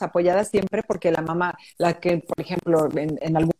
[0.00, 3.52] apoyadas siempre porque la mamá, la que, por ejemplo, en, algún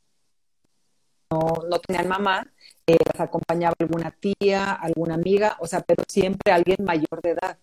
[1.30, 2.46] no, no tenían mamá,
[2.86, 7.58] eh, las acompañaba alguna tía, alguna amiga, o sea, pero siempre alguien mayor de edad.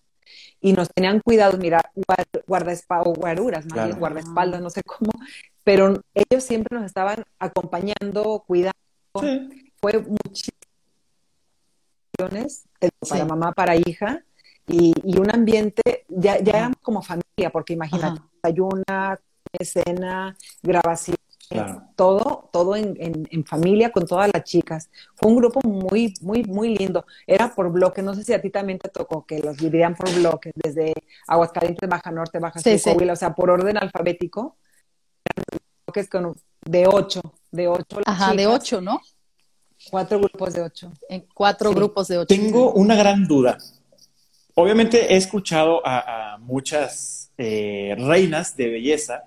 [0.60, 1.80] Y nos tenían cuidado, mira,
[2.46, 5.12] guardaespaldas guaruras, más guardaespaldas, no sé cómo,
[5.64, 8.72] pero ellos siempre nos estaban acompañando, cuidando.
[9.12, 10.62] Fue muchísimas
[13.08, 14.22] para mamá, para hija,
[14.66, 19.18] y, un ambiente, ya, ya éramos como familia, porque imagínate, ayuna,
[19.52, 21.16] escena, grabación,
[21.96, 24.90] todo, todo en, en, familia con todas las chicas.
[25.14, 27.06] Fue un grupo muy, muy, muy lindo.
[27.26, 30.12] Era por bloques, no sé si a ti también te tocó que los dividían por
[30.14, 30.92] bloques, desde
[31.26, 34.56] Aguascalientes, Baja Norte, Baja sí, o sea, por orden alfabético.
[35.86, 38.00] Bloques con, de ocho, de ocho.
[38.06, 39.00] Ajá, de ocho, ¿no?
[39.90, 40.92] Cuatro grupos de ocho.
[41.08, 42.26] En cuatro grupos de ocho.
[42.26, 43.58] Tengo una gran duda.
[44.54, 49.24] Obviamente he escuchado a, muchas eh, reinas de belleza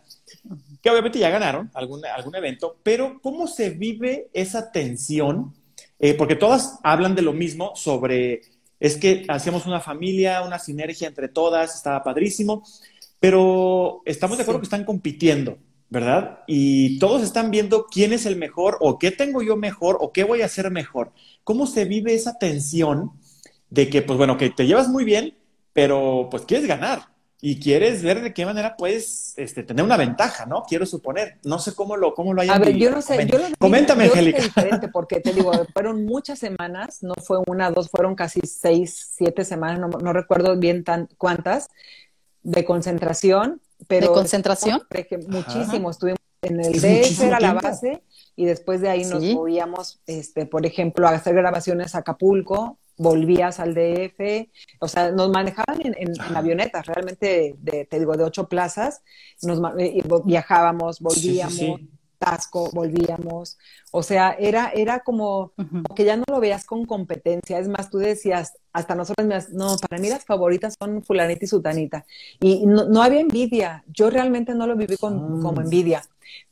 [0.86, 5.56] que obviamente ya ganaron algún, algún evento, pero ¿cómo se vive esa tensión?
[5.98, 8.42] Eh, porque todas hablan de lo mismo sobre,
[8.80, 12.64] es que hacíamos una familia, una sinergia entre todas, estaba padrísimo,
[13.20, 15.58] pero estamos de acuerdo que están compitiendo,
[15.90, 16.42] ¿verdad?
[16.46, 20.24] Y todos están viendo quién es el mejor o qué tengo yo mejor o qué
[20.24, 21.14] voy a hacer mejor.
[21.44, 23.14] ¿Cómo se vive esa tensión?
[23.72, 25.36] de que, pues bueno, que te llevas muy bien,
[25.74, 30.46] pero pues quieres ganar y quieres ver de qué manera puedes este, tener una ventaja,
[30.46, 30.64] ¿no?
[30.64, 31.38] Quiero suponer.
[31.44, 33.28] No sé cómo lo, cómo lo hayan A ver, yo no sé.
[33.28, 34.42] Yo Coméntame, Angélica.
[34.42, 39.44] diferente porque te digo, fueron muchas semanas, no fue una, dos, fueron casi seis, siete
[39.44, 41.68] semanas, no, recuerdo bien tan, cuántas,
[42.44, 43.62] de concentración.
[43.88, 44.82] Pero ¿De concentración?
[45.28, 45.92] Muchísimo.
[45.92, 48.02] Estuvimos en el DF, era la base,
[48.36, 53.60] y después de ahí nos movíamos, este, por ejemplo, a hacer grabaciones a Acapulco, volvías
[53.60, 59.02] al DF, o sea, nos manejaban en, avionetas, realmente, de, te digo, de ocho plazas,
[59.42, 61.82] nos, eh, viajábamos, volvíamos,
[62.26, 63.58] atasco, volvíamos.
[63.92, 65.54] O sea, era, era como,
[65.96, 67.60] que ya no lo veías con competencia.
[67.60, 71.48] Es más, tú decías, hasta nosotros, me no, para mí las favoritas son fulanita y
[71.48, 72.06] sutanita.
[72.40, 73.84] Y no, había envidia.
[73.88, 76.04] Yo realmente no lo viví con, como envidia.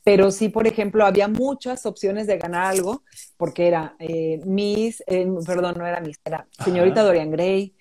[0.04, 3.02] Pero sí, por ejemplo, había muchas opciones de ganar algo,
[3.36, 7.74] porque era eh, Miss, eh, perdón, no era Miss, era señorita Dorian Gray,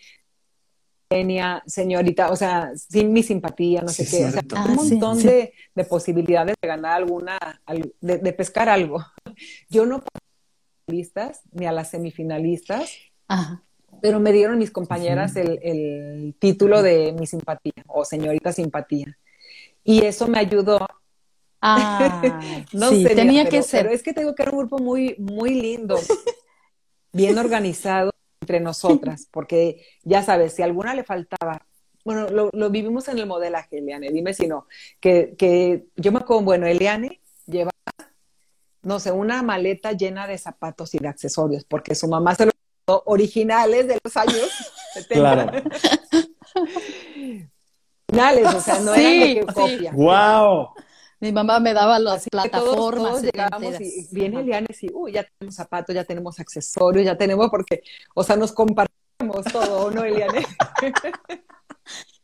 [1.65, 5.53] señorita, o sea, sin mi simpatía, no sé qué, o sea, un ah, montón De,
[5.89, 7.37] posibilidades de ganar alguna,
[8.01, 9.05] de, pescar algo.
[9.69, 10.03] Yo no
[10.87, 12.91] listas ni a las semifinalistas,
[14.01, 19.17] pero me dieron mis compañeras el, título de mi simpatía o señorita simpatía.
[19.83, 20.85] Y eso me ayudó.
[21.61, 22.21] Ah,
[22.73, 23.83] no sé, tenía que ser.
[23.83, 25.99] Pero es que tengo que era un grupo muy, muy lindo,
[27.11, 28.12] bien organizado
[28.43, 31.65] entre nosotras, porque ya sabes, si alguna le faltaba,
[32.05, 34.67] bueno, lo, vivimos en el modelaje, Eliane, dime si no,
[34.99, 37.71] que, que yo me acuerdo, bueno, Eliane lleva,
[38.81, 42.53] no sé, una maleta llena de zapatos y de accesorios, porque su mamá se los
[43.05, 44.49] originales de los años
[44.93, 45.15] 70.
[45.15, 45.63] Claro.
[48.09, 49.91] Originales, o sea, no sí, eran que copia.
[49.93, 50.69] ¡Wow!
[51.23, 53.11] Mi mamá me daba las plataformas.
[53.11, 57.49] Todos, llegábamos y viene Eliane y uy, ya tenemos zapatos, ya tenemos accesorios, ya tenemos
[57.49, 57.81] porque,
[58.13, 60.45] o sea, nos compartimos todo, ¿no, Eliane?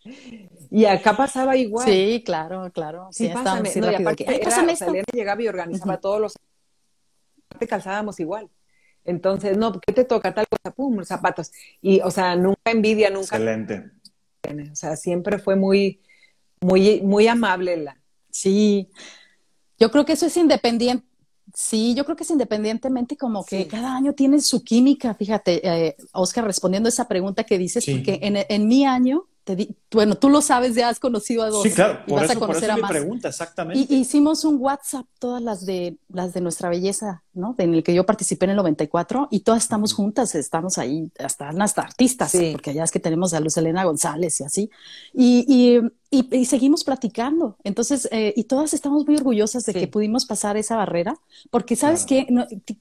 [0.69, 1.87] y acá pasaba igual.
[1.87, 3.07] Sí, claro, claro.
[3.11, 3.71] Sí, pásame.
[3.73, 6.33] No, y aparte era, Eliane llegaba y organizaba todos los
[7.57, 8.49] te calzábamos igual.
[9.05, 10.33] Entonces, no, ¿qué te toca?
[10.33, 11.53] Tal cosa, pum, zapatos.
[11.81, 13.37] Y, o sea, nunca envidia, nunca.
[13.37, 13.91] Excelente.
[14.73, 16.01] O sea, siempre fue muy,
[16.59, 18.89] muy, muy amable la, Sí,
[19.79, 21.05] yo creo que eso es independiente.
[21.53, 25.15] Sí, yo creo que es independientemente como que cada año tiene su química.
[25.15, 29.27] Fíjate, eh, Oscar, respondiendo a esa pregunta que dices, porque en, en, mi año
[29.91, 31.63] bueno, tú lo sabes, ya has conocido a dos.
[31.63, 33.93] Sí, claro, por vas eso, a conocer por pregunta, exactamente.
[33.93, 37.55] Y hicimos un WhatsApp, todas las de las de nuestra belleza, ¿no?
[37.57, 41.49] En el que yo participé en el 94 y todas estamos juntas, estamos ahí, hasta,
[41.49, 44.69] hasta artistas, porque allá es que tenemos a Luz Elena González y así.
[45.13, 45.81] Y, y,
[46.45, 47.57] seguimos platicando.
[47.63, 51.15] Entonces, eh, y todas estamos muy orgullosas de que pudimos pasar esa barrera,
[51.51, 52.27] porque sabes que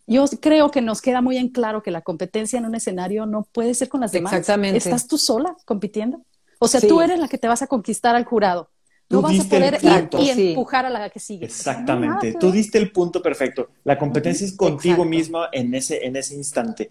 [0.07, 3.47] yo creo que nos queda muy en claro que la competencia en un escenario no
[3.53, 4.33] puede ser con las demás.
[4.33, 4.79] Exactamente.
[4.79, 6.23] Estás tú sola compitiendo.
[6.59, 8.71] O sea, tú eres la que te vas a conquistar al jurado.
[9.11, 11.47] No vas a poder ir y empujar a la que sigue.
[11.47, 12.35] Exactamente.
[12.39, 13.71] tú diste el punto perfecto.
[13.85, 16.91] La competencia es contigo misma en ese, en ese instante.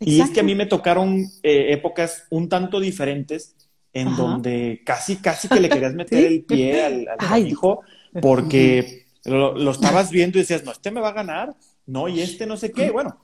[0.00, 3.54] Y es que a mí me tocaron eh, épocas un tanto diferentes
[3.92, 7.82] en donde casi, casi que le querías meter el pie al, hijo
[8.20, 11.54] porque lo, estabas viendo y decías, no, este me va a ganar,
[11.86, 12.90] no, y este no sé qué.
[12.90, 13.18] Bueno,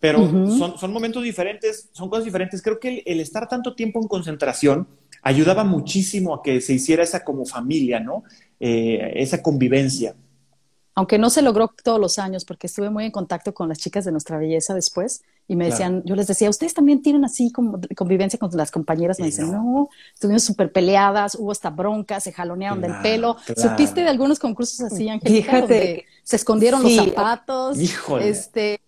[0.00, 0.18] pero
[0.50, 2.62] son, son momentos diferentes, son cosas diferentes.
[2.62, 4.88] Creo que el estar tanto tiempo en concentración
[5.22, 8.24] ayudaba muchísimo a que se hiciera esa como familia, ¿no?
[8.60, 10.14] Eh, esa convivencia.
[10.94, 14.04] Aunque no se logró todos los años, porque estuve muy en contacto con las chicas
[14.04, 17.78] de nuestra belleza después y me decían, yo les decía, ¿ustedes también tienen así como
[17.94, 19.20] convivencia con las compañeras?
[19.20, 23.36] Me dicen, no, estuvimos súper peleadas, hubo hasta broncas, se jalonearon del pelo.
[23.56, 27.78] ¿Supiste de algunos concursos así, Angélica, Fíjate, se escondieron los zapatos,
[28.20, 28.80] este,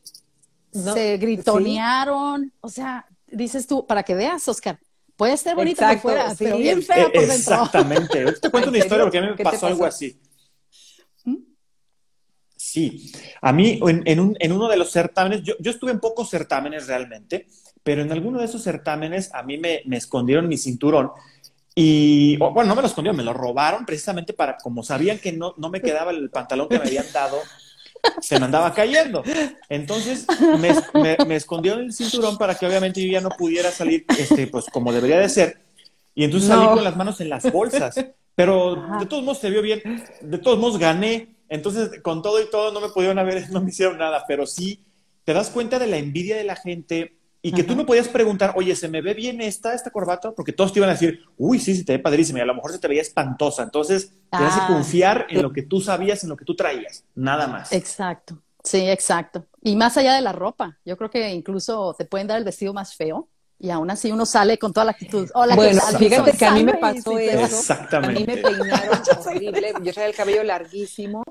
[0.73, 4.79] se gritonearon, o sea, dices tú, para que veas, Oscar,
[5.17, 7.35] Puede ser bonita por fuera, pero bien fea por dentro.
[7.35, 8.33] Exactamente.
[8.33, 10.21] te cuento una historia porque a mí me pasó, algo así.
[12.69, 16.29] Sí, a mí en, un, en, uno de los certámenes, yo, yo, estuve en pocos
[16.29, 17.47] certámenes realmente,
[17.85, 21.13] pero en alguno de esos certámenes a mí me, me escondieron mi cinturón
[21.77, 25.55] y, bueno, no me lo escondieron, me lo robaron precisamente para, como sabían que no,
[25.59, 27.39] no me quedaba el pantalón que me habían dado,
[28.21, 29.23] se me andaba cayendo.
[29.69, 30.27] Entonces
[30.59, 34.49] me, me, escondió en el cinturón para que obviamente yo ya no pudiera salir este,
[34.49, 35.61] pues como debería de ser.
[36.17, 37.95] Y entonces salí con las manos en las bolsas.
[38.35, 40.03] Pero de todos modos se vio bien.
[40.21, 41.36] De todos modos gané.
[41.49, 44.25] Entonces con todo y todo no me pudieron haber, no me hicieron nada.
[44.27, 44.85] Pero sí
[45.25, 48.55] te das cuenta de la envidia de la gente y que tú no podías preguntar,
[48.57, 50.33] oye, ¿se me ve bien esta, esta corbata?
[50.33, 52.57] Porque todos te iban a decir, uy, sí, se te ve padrísima, y a lo
[52.57, 53.63] mejor se te veía espantosa.
[53.63, 54.67] Entonces, te hace ah.
[54.67, 57.73] confiar en lo que tú sabías, en lo que tú traías, nada más.
[57.73, 59.47] Exacto, sí, exacto.
[59.63, 62.75] Y más allá de la ropa, yo creo que incluso te pueden dar el vestido
[62.75, 63.29] más feo,
[63.59, 65.31] y aún así uno sale con toda la actitud.
[65.35, 67.45] Hola, bueno, fíjate que a mí me pasó eso.
[67.45, 68.23] Exactamente.
[68.23, 69.73] A mí me peinaron horrible.
[69.83, 71.23] Yo traía el cabello larguísimo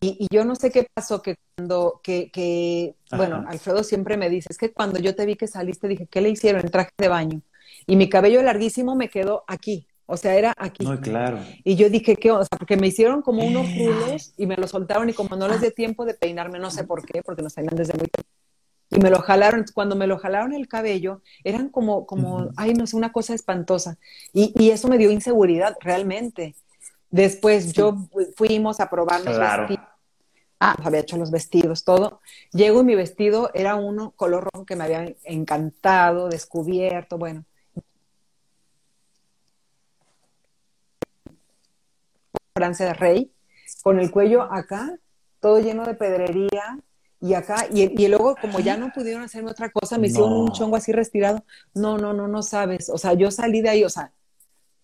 [0.00, 4.48] y, yo no sé qué pasó, que cuando, que, que bueno, Alfredo siempre me dice,
[4.50, 6.62] es que cuando yo te vi que saliste, dije, ¿qué le hicieron?
[6.64, 7.40] El traje de baño.
[7.86, 10.84] Y mi cabello larguísimo me quedó aquí, o sea, era aquí.
[10.84, 11.38] No, claro.
[11.62, 12.48] Y yo dije, ¿qué onda?
[12.58, 15.70] porque me hicieron como unos rulos y me lo soltaron y como no les di
[15.70, 18.08] tiempo de peinarme, no sé por qué, porque nos peinan desde muy
[18.94, 22.86] y me lo jalaron, cuando me lo jalaron el cabello, eran como, como, ay, no
[22.86, 23.96] sé, una cosa espantosa.
[24.34, 26.54] Y, y, eso me dio inseguridad, realmente.
[27.10, 27.96] Después yo
[28.36, 29.66] fuimos a probarnos claro.
[30.60, 30.76] Ah.
[30.84, 32.20] había hecho los vestidos, todo.
[32.52, 37.44] Llego y mi vestido era uno color rojo que me había encantado, descubierto, bueno.
[42.54, 43.32] Francia de Rey,
[43.82, 44.98] con el cuello acá,
[45.40, 46.78] todo lleno de pedrería,
[47.22, 50.74] y acá, y, luego como ya no pudieron hacerme otra cosa, me hicieron un chongo
[50.74, 51.44] así retirado.
[51.72, 52.88] No, no, no, no sabes.
[52.88, 54.12] O sea, yo salí de ahí, o sea,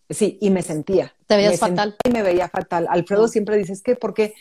[0.09, 1.13] sí, y me sentía.
[1.27, 1.97] Te veías fatal.
[2.05, 2.87] Y me veía fatal.
[2.89, 4.35] Alfredo siempre dice, es que porque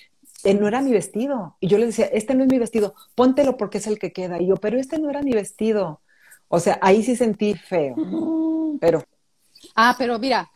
[0.43, 1.57] eh, no era mi vestido.
[1.59, 4.39] Y yo le decía, este no es mi vestido, póntelo porque es el que queda.
[4.39, 6.01] Y yo, pero este no era mi vestido.
[6.49, 7.95] O sea, ahí sí sentí feo.
[8.79, 9.01] Pero.
[9.75, 10.51] Ah, pero mira,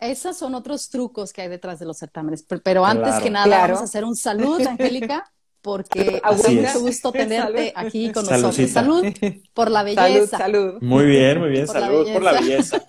[0.00, 2.44] esos son otros trucos que hay detrás de los certámenes.
[2.64, 5.30] Pero antes que nada, vamos a hacer un saludo, Angélica
[5.66, 8.70] porque ha mucho gusto tenerte aquí con nosotros.
[8.70, 9.04] Salud
[9.52, 10.38] por la belleza.
[10.38, 11.66] Salud, Muy bien, muy bien.
[11.66, 12.84] salud por la belleza.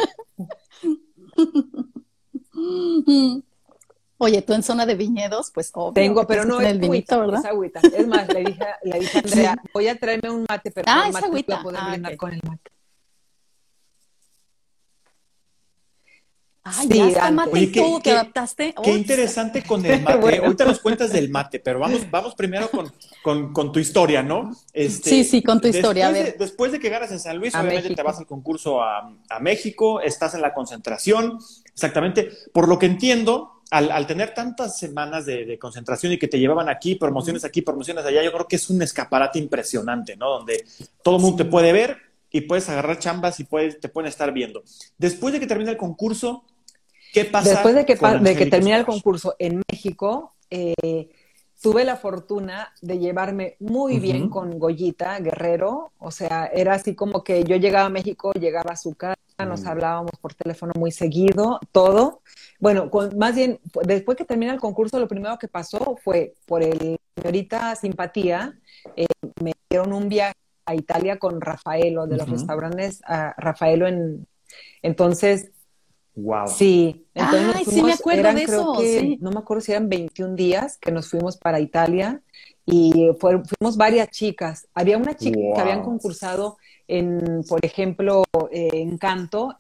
[4.20, 5.94] Oye, tú en zona de viñedos, pues obvio.
[5.94, 7.40] Tengo, pero no es el vinito, ¿verdad?
[7.40, 7.80] Es agüita.
[7.82, 11.02] Es más, le dije, le dije a Andrea, voy a traerme un mate, pero ah,
[11.06, 11.64] con mate agüita.
[11.64, 12.72] poder ah, con el mate.
[16.76, 18.76] Ay, sí, ya mate tú que adaptaste.
[18.84, 20.38] Qué interesante con el mate.
[20.38, 22.70] Ahorita nos cuentas del mate, pero vamos, vamos primero
[23.22, 24.56] con, con, tu historia, ¿no?
[24.74, 26.10] Este, sí, sí, con tu historia.
[26.10, 29.14] Después, De, después de que ganas en San Luis, obviamente te vas al concurso a,
[29.30, 31.40] a, México, estás en la concentración,
[31.74, 32.30] exactamente.
[32.52, 36.40] Por lo que entiendo, al, al tener tantas semanas de, de, concentración y que te
[36.40, 40.30] llevaban aquí, promociones aquí, promociones allá, yo creo que es un escaparate impresionante, ¿no?
[40.30, 40.66] Donde
[41.04, 44.32] todo el mundo te puede ver y puedes agarrar chambas y puedes, te pueden estar
[44.32, 44.64] viendo.
[44.98, 46.44] Después de que termina el concurso,
[47.24, 47.50] ¿Qué pasa?
[47.50, 51.10] Después de que, de que termina el concurso en México, eh,
[51.62, 55.92] tuve la fortuna de llevarme muy bien con Goyita Guerrero.
[55.98, 59.64] O sea, era así como que yo llegaba a México, llegaba a su casa, nos
[59.64, 59.68] mm.
[59.68, 62.22] hablábamos por teléfono muy seguido, todo.
[62.60, 66.98] Bueno, más bien, después que termina el concurso, lo primero que pasó fue por el
[67.16, 68.58] señorita Simpatía,
[68.96, 69.06] eh,
[69.42, 74.28] me dieron un viaje a Italia con Rafaelo de los restaurantes, a Rafaelo en...
[74.82, 75.52] Entonces,
[76.18, 76.48] Wow.
[76.48, 78.74] Sí, entonces sí me acuerdo de eso.
[79.20, 82.24] No me acuerdo si eran 21 días que nos fuimos para Italia
[82.66, 84.68] y fuimos varias chicas.
[84.74, 89.56] Había una chica que habían concursado en, por ejemplo, en canto.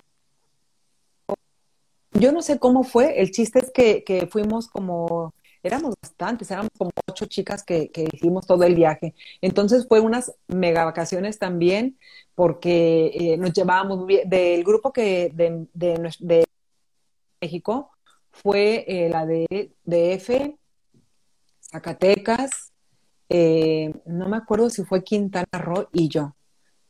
[2.13, 5.35] Yo no sé cómo fue, el chiste es que, fuimos como,
[5.67, 9.13] éramos bastantes, éramos como ocho chicas que, hicimos todo el viaje.
[9.41, 11.97] Entonces fue unas mega vacaciones también,
[12.35, 16.45] porque eh, nos llevábamos bien, del grupo que de, de,
[17.41, 17.91] México
[18.31, 20.55] fue eh, la de DF,
[21.61, 22.73] Zacatecas,
[23.29, 26.35] eh, no me acuerdo si fue Quintana Roo y yo,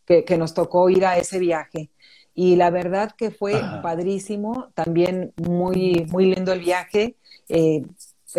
[0.06, 1.92] que, nos tocó ir a ese viaje.
[2.34, 7.18] Y la verdad que fue padrísimo, también muy, muy lindo el viaje.
[7.50, 7.84] Eh,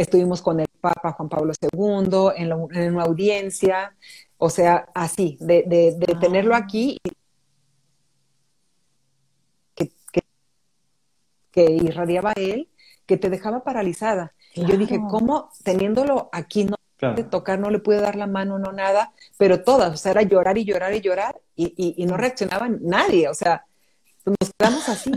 [0.01, 3.97] estuvimos con el Papa Juan Pablo II en, una audiencia,
[4.37, 6.59] o sea, así, de, de, tenerlo ah.
[6.59, 6.99] aquí
[11.51, 12.69] que irradiaba él
[13.07, 14.35] que te dejaba paralizada.
[14.55, 18.59] Y yo dije, ¿cómo teniéndolo aquí no puede tocar, no le pude dar la mano,
[18.59, 19.13] no nada?
[19.39, 23.29] Pero todas, o sea, era llorar y llorar y llorar y, y, no reaccionaba nadie,
[23.29, 23.65] o sea,
[24.27, 25.11] nos quedamos así.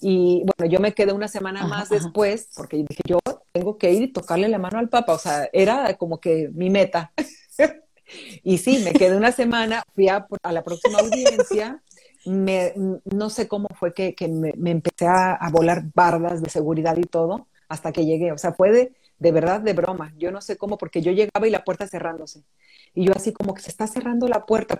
[0.00, 3.18] Y bueno, yo me quedé una semana más después porque dije, yo
[3.52, 6.70] tengo que ir y tocarle la mano al Papa, o sea, era como que mi
[6.70, 7.12] meta.
[8.42, 11.82] y sí, me quedé una semana, fui a, la próxima audiencia
[12.24, 17.92] no sé cómo fue que, me, empecé a, volar bardas de seguridad y todo hasta
[17.92, 18.32] que llegué.
[18.32, 20.12] O sea, fue de, verdad de broma.
[20.16, 22.44] Yo no sé cómo, porque yo llegaba y la puerta cerrándose.
[22.94, 24.78] Y yo así como que se está cerrando la puerta.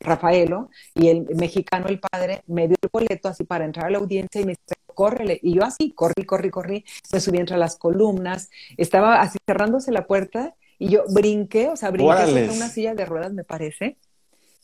[0.00, 3.98] Rafaelo y el mexicano, el padre, me dio el boleto así para entrar a la
[3.98, 5.38] audiencia y me dice, córrele.
[5.42, 10.06] Y yo así, corrí, corrí, corrí, me subí entre las columnas, estaba así cerrándose la
[10.06, 13.98] puerta y yo brinqué, o sea, brinqué en una silla de ruedas, me parece,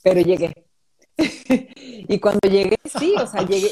[0.03, 0.67] pero llegué.
[1.17, 3.71] y cuando llegué, sí, o sea, llegué.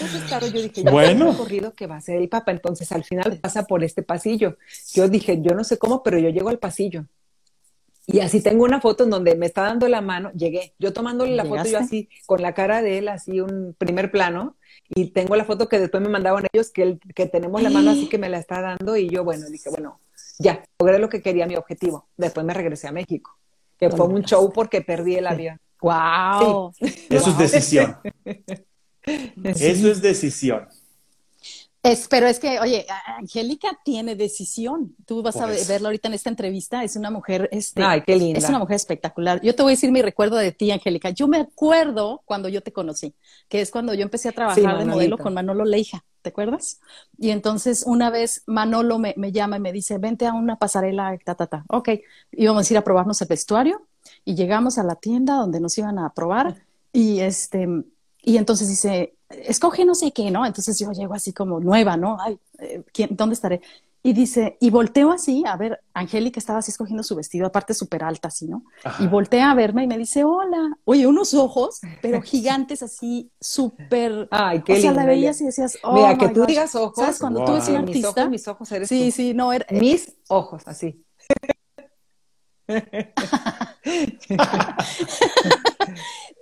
[0.00, 1.26] Entonces, claro, yo dije, ya bueno.
[1.26, 4.58] el recorrido que va a ser el Papa, entonces al final pasa por este pasillo.
[4.92, 7.06] Yo dije, yo no sé cómo, pero yo llego al pasillo.
[8.06, 11.34] Y así tengo una foto en donde me está dando la mano, llegué, yo tomándole
[11.34, 14.56] la foto, yo así, con la cara de él, así un primer plano,
[14.94, 18.08] y tengo la foto que después me mandaban ellos, que, que tenemos la mano así
[18.08, 20.00] que me la está dando, y yo, bueno, dije, bueno,
[20.38, 22.08] ya, logré lo que quería, mi objetivo.
[22.16, 23.38] Después me regresé a México,
[23.78, 25.60] que fue un show porque perdí el avión.
[25.80, 26.72] ¡Wow!
[26.80, 27.98] Eso es decisión.
[29.44, 30.66] Eso es decisión.
[31.84, 32.86] Es, pero es que, oye,
[33.18, 34.96] Angélica tiene decisión.
[35.04, 35.68] Tú vas a pues.
[35.68, 36.82] verla ahorita en esta entrevista.
[36.82, 38.38] Es una mujer, este, Ay, qué linda.
[38.38, 39.42] es una mujer espectacular.
[39.42, 41.10] Yo te voy a decir mi recuerdo de ti, Angélica.
[41.10, 43.14] Yo me acuerdo cuando yo te conocí,
[43.50, 46.02] que es cuando yo empecé a trabajar de modelo con Manolo Leija.
[46.22, 46.80] ¿te acuerdas?
[47.18, 51.34] Y entonces una vez Manolo me, llama y me dice, vente a una pasarela, ta,
[51.34, 51.64] ta, ta.
[51.68, 51.90] Ok,
[52.32, 53.86] íbamos a ir a probarnos el vestuario
[54.24, 56.64] y llegamos a la tienda donde nos iban a probar
[56.94, 57.68] y este,
[58.24, 60.46] y entonces dice, escoge no sé qué, ¿no?
[60.46, 62.16] Entonces yo llego así como nueva, ¿no?
[62.20, 63.60] Ay, eh, ¿dónde estaré?
[64.02, 68.04] Y dice, y volteo así, a ver, Angélica estaba así escogiendo su vestido, aparte súper
[68.04, 68.62] alta, así, ¿no?
[68.98, 70.76] Y voltea a verme y me dice, hola.
[70.84, 74.28] Oye, unos ojos, pero gigantes así, súper.
[74.30, 75.94] Ay, qué O sea, la veías y decías, oh.
[75.94, 76.96] Mira, que tú digas ojos.
[76.96, 77.18] ¿Sabes?
[77.18, 78.08] Cuando tú ves un Mis artista.
[78.10, 79.16] ojos, mis ojos eres sí, tú.
[79.16, 81.02] sí, no, era, Mis ojos, así.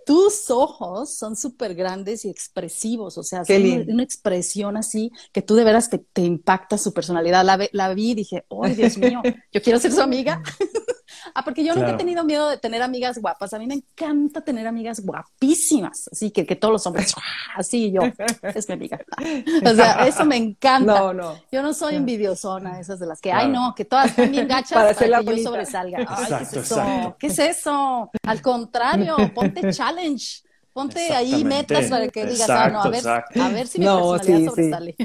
[0.06, 5.54] tus ojos son súper grandes y expresivos, o sea, son una expresión así que tú
[5.54, 7.44] de veras te, te impacta su personalidad.
[7.44, 9.22] La, la vi y dije, ¡ay, Dios mío!
[9.52, 10.42] Yo quiero ser su amiga.
[11.34, 13.52] ah, porque yo nunca he tenido miedo de tener amigas guapas.
[13.54, 17.12] A mí me encanta tener amigas guapísimas, así que, que todos los hombres,
[17.56, 18.14] así y yo,
[18.54, 19.00] es mi amiga.
[19.64, 21.00] o sea, eso me encanta.
[21.00, 21.44] No, no.
[21.50, 24.92] Yo no soy envidiosona, esas de las que, ay, no, que todas están bien gachas
[24.94, 26.02] Para que yo sobresalga.
[26.06, 26.76] Ay, ¿qué es Exacto, eso?
[26.76, 27.16] exacto.
[27.18, 28.14] ¿Qué es eso?
[28.24, 30.42] Al contrario, ponte challenge.
[30.72, 33.42] Ponte ahí metas para que digas, ah, no, a Exacto, ver, exacto.
[33.42, 34.48] a ver si mi No, personalidad sí, sí.
[34.50, 34.96] sobresale.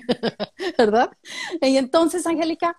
[0.78, 1.12] ¿Verdad?
[1.62, 2.78] Y entonces, Angélica,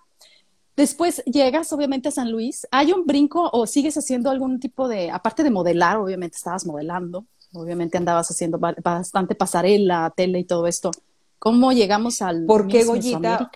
[0.79, 2.65] después llegas obviamente a San Luis.
[2.71, 7.25] ¿Hay un brinco o sigues haciendo algún tipo de, aparte de modelar, obviamente estabas modelando,
[7.53, 10.91] obviamente andabas haciendo ba- bastante pasarela, tele y todo esto.
[11.37, 13.51] ¿Cómo llegamos al ¿Por qué Goyita?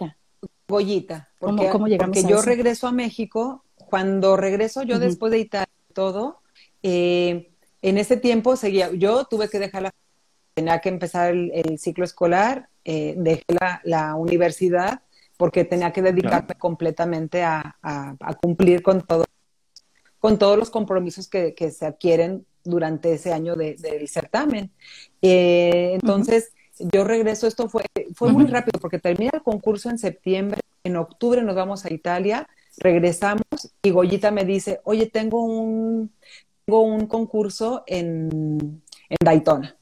[0.68, 1.30] Goyita.
[1.40, 2.46] ¿Cómo- Porque, cómo llegamos porque a yo eso?
[2.46, 3.64] regreso a México.
[3.90, 6.40] Cuando regreso yo después de Italia y todo,
[6.82, 7.52] eh,
[7.82, 9.92] en ese tiempo seguía, yo tuve que dejar la,
[10.56, 15.02] tenía que empezar el, el ciclo escolar, eh, dejé la, la universidad
[15.44, 19.26] porque tenía que dedicarme completamente a, a- a cumplir con todo,
[20.18, 24.72] con todos los compromisos que, que se adquieren durante ese año de- del certamen.
[25.22, 27.84] Eh, entonces, yo regreso, esto fue,
[28.16, 32.48] fue muy rápido porque termina el concurso en septiembre, en octubre nos vamos a Italia,
[32.78, 33.44] regresamos
[33.82, 36.10] y Goyita me dice, oye, tengo un,
[36.66, 39.76] tengo un concurso en, en Daytona.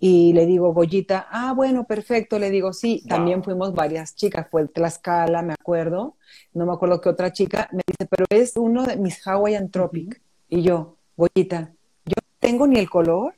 [0.00, 2.38] Y le digo, Goyita, ah, bueno, perfecto.
[2.38, 3.08] Le digo, sí, Wow.
[3.08, 6.14] también fuimos varias chicas, fue Tlaxcala, me acuerdo,
[6.54, 10.20] no me acuerdo qué otra chica, me dice, pero es uno de mis Hawaiian Tropic.
[10.48, 11.72] Y yo, Goyita,
[12.04, 13.34] yo no tengo ni el color,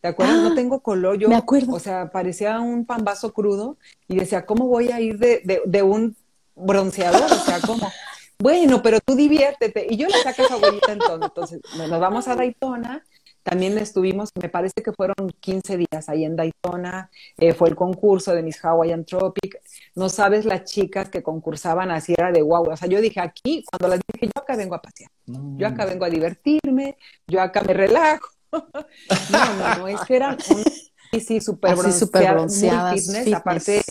[0.00, 0.38] ¿te acuerdas?
[0.40, 1.72] Ah, no tengo color, yo, me acuerdo.
[1.74, 3.76] o sea, parecía un pambazo crudo
[4.08, 6.16] y decía, ¿cómo voy a ir de, de, de un
[6.56, 7.30] bronceador?
[7.30, 7.88] O sea, ¿cómo?
[8.38, 9.86] Bueno, pero tú diviértete.
[9.88, 11.28] Y yo le saqué esa Goyita entonces.
[11.28, 13.04] Entonces, nos vamos a Daytona.
[13.42, 17.10] También estuvimos, me parece que fueron 15 días ahí en Daytona.
[17.38, 19.60] Eh, fue el concurso de Miss Hawaiian Tropic.
[19.94, 22.70] No sabes las chicas que concursaban así, era de guau.
[22.70, 25.10] O sea, yo dije aquí, cuando las dije, yo acá vengo a pasear.
[25.26, 28.28] Yo acá vengo a divertirme, yo acá me relajo.
[29.30, 30.62] No, no, no, es que eran un,
[31.12, 33.82] sí, sí, súper bronceadas, bronceadas, muy fitness, fitness, aparte,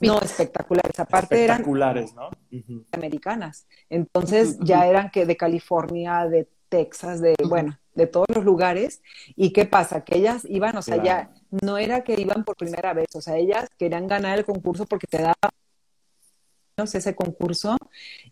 [0.00, 2.28] no, espectaculares, aparte eran Espectaculares, ¿no?
[2.52, 2.84] Ujú.
[2.90, 9.02] americanas, entonces ya eran que de California, de Texas, de, bueno, de todos los lugares,
[9.36, 12.94] y qué pasa, que ellas iban, o sea, ya no era que iban por primera
[12.94, 15.34] vez, o sea, ellas querían ganar el concurso porque te daba
[16.84, 17.76] ese concurso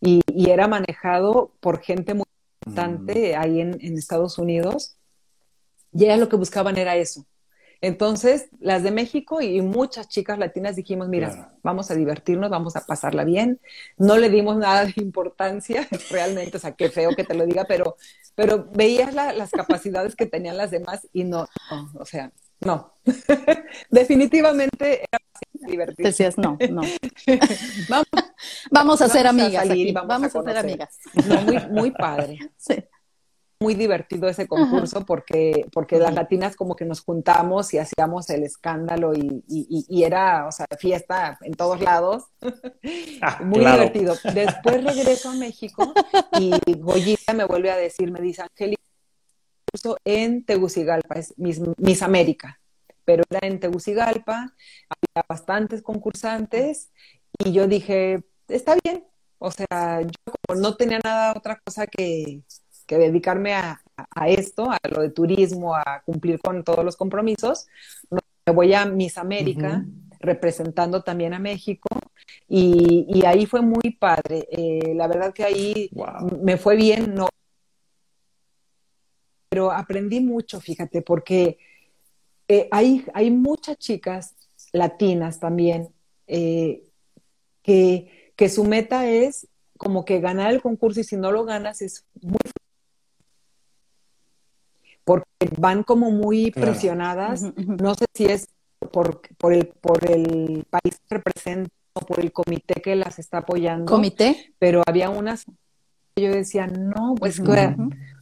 [0.01, 2.25] y, y era manejado por gente muy
[2.61, 4.97] importante ahí en, en Estados Unidos.
[5.93, 7.27] Y ellas lo que buscaban era eso.
[7.81, 11.51] Entonces, las de México y muchas chicas latinas dijimos, mira, Claro.
[11.63, 13.61] vamos a divertirnos, vamos a pasarla bien.
[13.99, 17.65] No le dimos nada de importancia, realmente, o sea, qué feo que te lo diga,
[17.67, 17.97] pero,
[18.35, 22.95] pero veías la- las capacidades que tenían las demás y no, no, o sea, no.
[23.91, 25.19] Definitivamente era
[25.69, 26.07] divertido.
[26.09, 26.83] Decías, no, no.
[27.89, 28.07] Vamos,
[28.71, 29.93] Vamos a ser Vamos a amigas salir aquí.
[29.93, 30.99] vamos Vamos, a a, ser amigas.
[31.27, 32.39] no, muy, muy padre.
[32.57, 32.75] Sí.
[33.61, 38.43] Muy divertido ese concurso porque, porque las latinas como que nos juntamos y hacíamos el
[38.45, 42.25] escándalo y, y- y era, o sea, fiesta en todos lados.
[43.23, 43.77] Ah, Muy claro.
[43.79, 44.17] divertido.
[44.35, 45.95] Después regreso a México
[46.39, 48.83] y Goyita me vuelve a decir, me dice, Angélica,
[49.65, 52.61] concurso en Tegucigalpa, es Miss, Miss América,
[53.05, 54.55] pero era en Tegucigalpa,
[54.89, 56.91] había bastantes concursantes
[57.39, 59.05] y yo dije, está bien.
[59.39, 62.41] O sea, yo como no tenía nada otra cosa que,
[62.87, 63.81] que dedicarme a,
[64.15, 67.67] a esto, a lo de turismo, a cumplir con todos los compromisos,
[68.11, 69.85] me voy a Miss América,
[70.21, 71.89] representando también a México,
[72.49, 74.47] y, y ahí fue muy padre.
[74.51, 76.41] Eh, la verdad que ahí Wow.
[76.43, 77.29] me fue bien, no.
[79.49, 81.59] Pero aprendí mucho, fíjate, porque
[82.49, 84.35] eh, hay, hay muchas chicas
[84.73, 85.89] latinas también
[86.27, 86.85] eh,
[87.63, 91.83] que, que su meta es como que ganar el concurso y si no lo ganas
[91.83, 92.36] es muy
[95.07, 96.73] porque van como muy Claro.
[96.73, 98.49] presionadas, no sé si es
[98.91, 101.71] por, por, el, por el país que represento,
[102.07, 103.87] por el comité que las está apoyando.
[103.87, 104.53] ¿Comité?
[104.59, 105.47] Pero había unas
[106.19, 107.41] yo decía, no, pues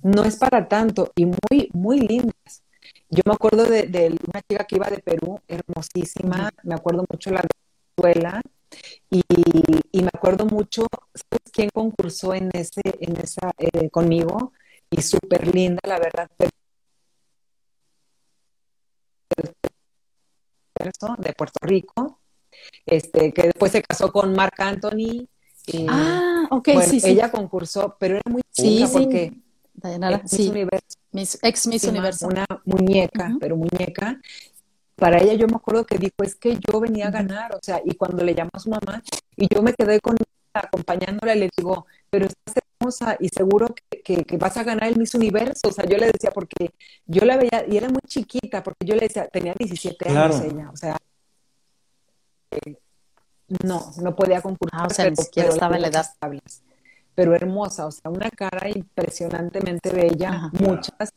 [0.02, 2.62] no es para tanto y muy, muy lindas.
[3.08, 7.42] Yo me acuerdo de, una chica que iba de Perú, hermosísima, me acuerdo mucho la
[7.96, 8.42] escuela
[9.08, 9.22] y,
[9.92, 14.52] y, me acuerdo mucho, ¿sabes quién concursó en ese, en esa, eh, conmigo?
[14.90, 16.28] Y súper linda, la verdad.
[21.18, 22.20] De Puerto Rico,
[22.86, 25.26] este, que después se casó con Marc Anthony.
[25.66, 27.10] Y, ah, ok, sí, sí.
[27.10, 29.32] Ella concursó, pero era muy chica porque
[30.26, 30.52] sí.
[31.12, 32.26] Miss ex Miss Universo.
[32.26, 34.20] Una muñeca, pero muñeca.
[34.96, 37.80] Para ella yo me acuerdo que dijo, es que yo venía a ganar, o sea,
[37.84, 39.02] y cuando le llamó a su mamá,
[39.36, 40.16] y yo me quedé con
[40.52, 43.66] acompañándola, le digo, pero estás hermosa y seguro
[44.04, 45.68] que, que, vas a ganar el Miss Universo.
[45.68, 46.70] O sea, yo le decía, porque
[47.06, 50.70] yo la veía, y era muy chiquita, porque yo le decía, tenía 17 años ella,
[50.72, 50.96] o sea,
[52.52, 52.76] eh,
[53.64, 54.80] no, no podía concursar.
[54.82, 56.06] Ah, o sea, ni siquiera estaba en la edad.
[57.16, 61.12] Pero hermosa, o sea, una cara impresionantemente bella, muchas.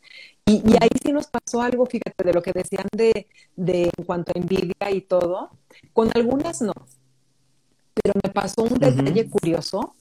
[0.47, 4.31] Y, ahí sí nos pasó algo, fíjate, de lo que decían de, de en cuanto
[4.33, 5.51] a envidia y todo.
[5.93, 6.73] Con algunas no,
[7.93, 9.93] pero me pasó un detalle curioso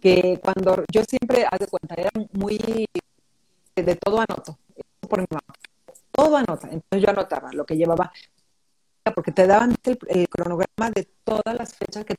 [0.00, 2.58] que cuando yo siempre, haz de cuenta, era muy
[3.76, 4.58] de todo anoto,
[5.08, 5.54] por mi mamá,
[6.10, 6.68] todo anota.
[6.70, 8.12] Entonces yo anotaba lo que llevaba,
[9.14, 9.74] porque te daban
[10.08, 12.14] el, cronograma de todas las fechas que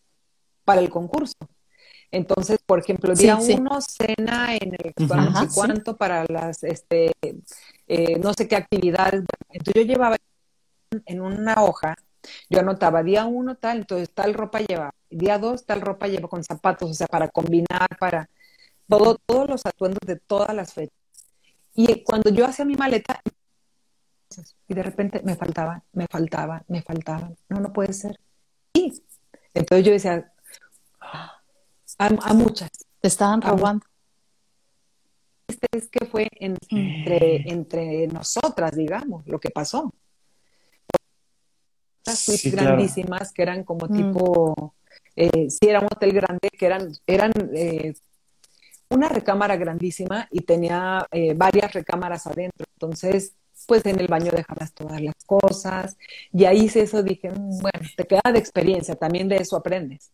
[0.64, 1.36] para el concurso.
[2.12, 7.12] Entonces, por ejemplo, día uno, cena en el no sé cuánto para las, este,
[7.88, 9.24] eh, no sé qué actividades.
[9.50, 10.18] Entonces yo llevaba
[11.06, 11.96] en una hoja,
[12.49, 16.43] yo anotaba día uno tal, entonces tal ropa llevaba día dos tal ropa lleva con
[16.43, 18.30] zapatos, o sea, para combinar, para
[18.88, 20.95] todo, todos los atuendos de todas las fechas.
[21.74, 23.22] Y cuando yo hacía mi maleta,
[24.67, 27.36] y de repente me faltaban, me faltaban, me faltaban.
[27.49, 28.19] No, no puede ser.
[28.74, 28.93] Y
[29.53, 30.32] entonces yo decía,
[31.97, 32.69] a, muchas.
[33.01, 33.86] Te estaban robando.
[35.47, 39.93] Este es que fue entre, entre nosotras, digamos, lo que pasó.
[42.06, 43.95] Las grandísimas que eran como mm.
[43.95, 44.74] tipo
[45.16, 47.93] eh, sí era un hotel grande, que eran, eran eh,
[48.89, 52.66] una recámara grandísima y tenía eh, varias recámaras adentro.
[52.76, 53.36] Entonces,
[53.68, 55.97] pues en el baño dejabas todas las cosas
[56.34, 60.12] y ahí hice eso, dije, mm, bueno, te queda de experiencia, también de eso aprendes.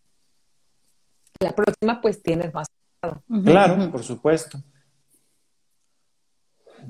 [1.39, 2.67] La próxima, pues tienes más.
[3.43, 4.59] Claro, por supuesto.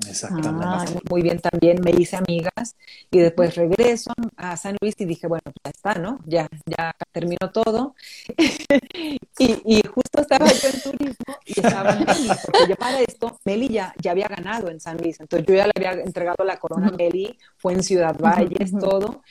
[0.06, 0.66] Exactamente.
[0.66, 2.76] Ah, muy bien también, me hice amigas
[3.10, 6.20] y después regreso a San Luis y dije, bueno, ya está, ¿no?
[6.26, 7.94] Ya, ya terminó todo.
[9.38, 13.94] y, justo estaba yo en turismo y estaba Meli, porque yo para esto, Meli ya,
[14.00, 16.92] ya había ganado en San Luis, entonces yo ya le había entregado la corona a
[16.92, 19.22] Meli, fue en Ciudad Valles, todo.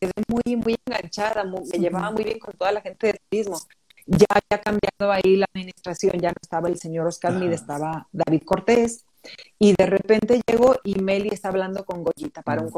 [0.00, 3.58] Quedé muy, muy enganchada, me llevaba muy bien con toda la gente de turismo
[4.06, 8.42] ya había cambiado ahí la administración, ya no estaba el señor Oscar Mid, estaba David
[8.44, 9.04] Cortés,
[9.58, 12.70] y de repente llegó y Meli está hablando con Goyita para un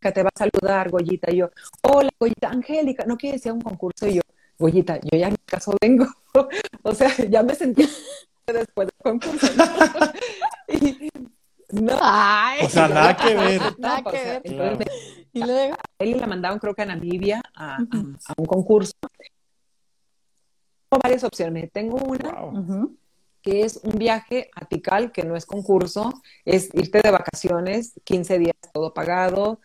[0.00, 1.50] que te va a saludar, Goyita, y yo,
[1.82, 4.22] hola, Goyita, Angélica, no quiere decir un concurso, y yo,
[4.58, 6.06] Goyita, yo ya en mi caso vengo,
[6.82, 7.88] o sea, ya me sentí
[8.46, 9.46] después del concurso.
[11.70, 11.94] no,
[12.62, 13.62] o sea, nada que ver.
[13.78, 14.42] Nada que ver.
[14.44, 14.86] Entonces,
[15.32, 18.92] y luego, él la mandaron creo que a Namibia a, a un concurso
[20.98, 21.70] varias opciones.
[21.72, 22.88] Tengo una
[23.42, 28.38] que es un viaje a Tikal, que no es concurso, es irte de vacaciones, 15
[28.38, 29.60] días todo pagado,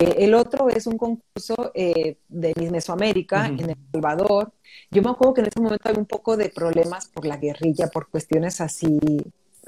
[0.00, 4.52] eh, el otro es un concurso eh, de Miss Mesoamérica en El Salvador.
[4.90, 7.88] Yo me acuerdo que en ese momento había un poco de problemas por la guerrilla,
[7.88, 8.98] por cuestiones así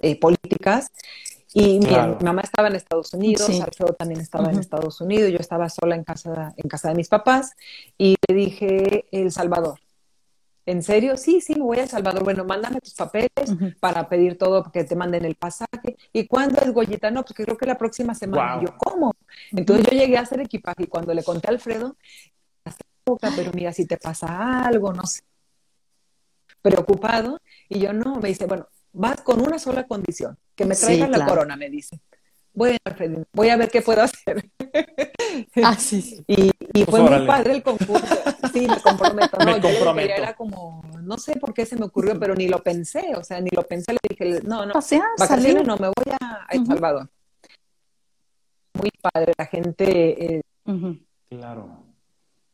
[0.00, 0.90] eh, políticas.
[1.54, 1.90] Y mi,
[2.24, 6.04] mamá estaba en Estados Unidos, Alfredo también estaba en Estados Unidos, yo estaba sola en
[6.04, 7.52] casa, en casa de mis papás
[7.98, 9.78] y le dije, El Salvador.
[10.64, 11.16] ¿En serio?
[11.16, 12.22] Sí, sí, me voy a El Salvador.
[12.22, 13.30] Bueno, mándame tus papeles
[13.80, 15.96] para pedir todo, que te manden el pasaje.
[16.12, 17.10] ¿Y cuándo es Goyita?
[17.10, 18.62] No, porque creo que la próxima semana.
[18.62, 19.12] yo, ¿cómo?
[19.50, 21.96] Entonces yo llegué a hacer equipaje y cuando le conté a Alfredo,
[23.04, 25.22] pero mira, si te pasa algo, no sé.
[26.62, 27.40] Preocupado.
[27.68, 31.26] Y yo no, me dice, bueno, vas con una sola condición, que me traigan la
[31.26, 32.00] corona, me dice.
[32.54, 32.76] Bueno,
[33.32, 34.50] voy a ver qué puedo hacer.
[35.64, 36.22] Ah, sí.
[36.26, 38.14] Y, y fue muy padre el concurso.
[38.52, 39.38] Sí, me comprometo.
[39.38, 40.12] No, me comprometo.
[40.12, 43.40] era como, no sé por qué se me ocurrió, pero ni lo pensé, o sea,
[43.40, 43.94] ni lo pensé.
[43.94, 47.08] Le dije, no, no, o sea, vacaciones no, me voy a, El Salvador.
[48.74, 50.36] Muy padre, la gente.
[50.36, 50.42] Eh,
[51.30, 51.82] claro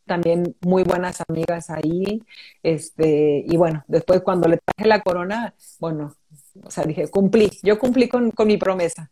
[0.08, 2.20] también muy buenas amigas ahí.
[2.64, 6.16] Este, y bueno, después cuando le traje la corona, bueno,
[6.64, 9.10] o sea, dije, cumplí, yo cumplí con, con mi promesa.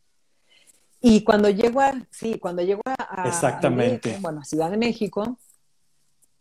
[1.01, 4.19] Y cuando llego a, sí, cuando llego a, Exactamente.
[4.21, 5.39] bueno, a Ciudad de México,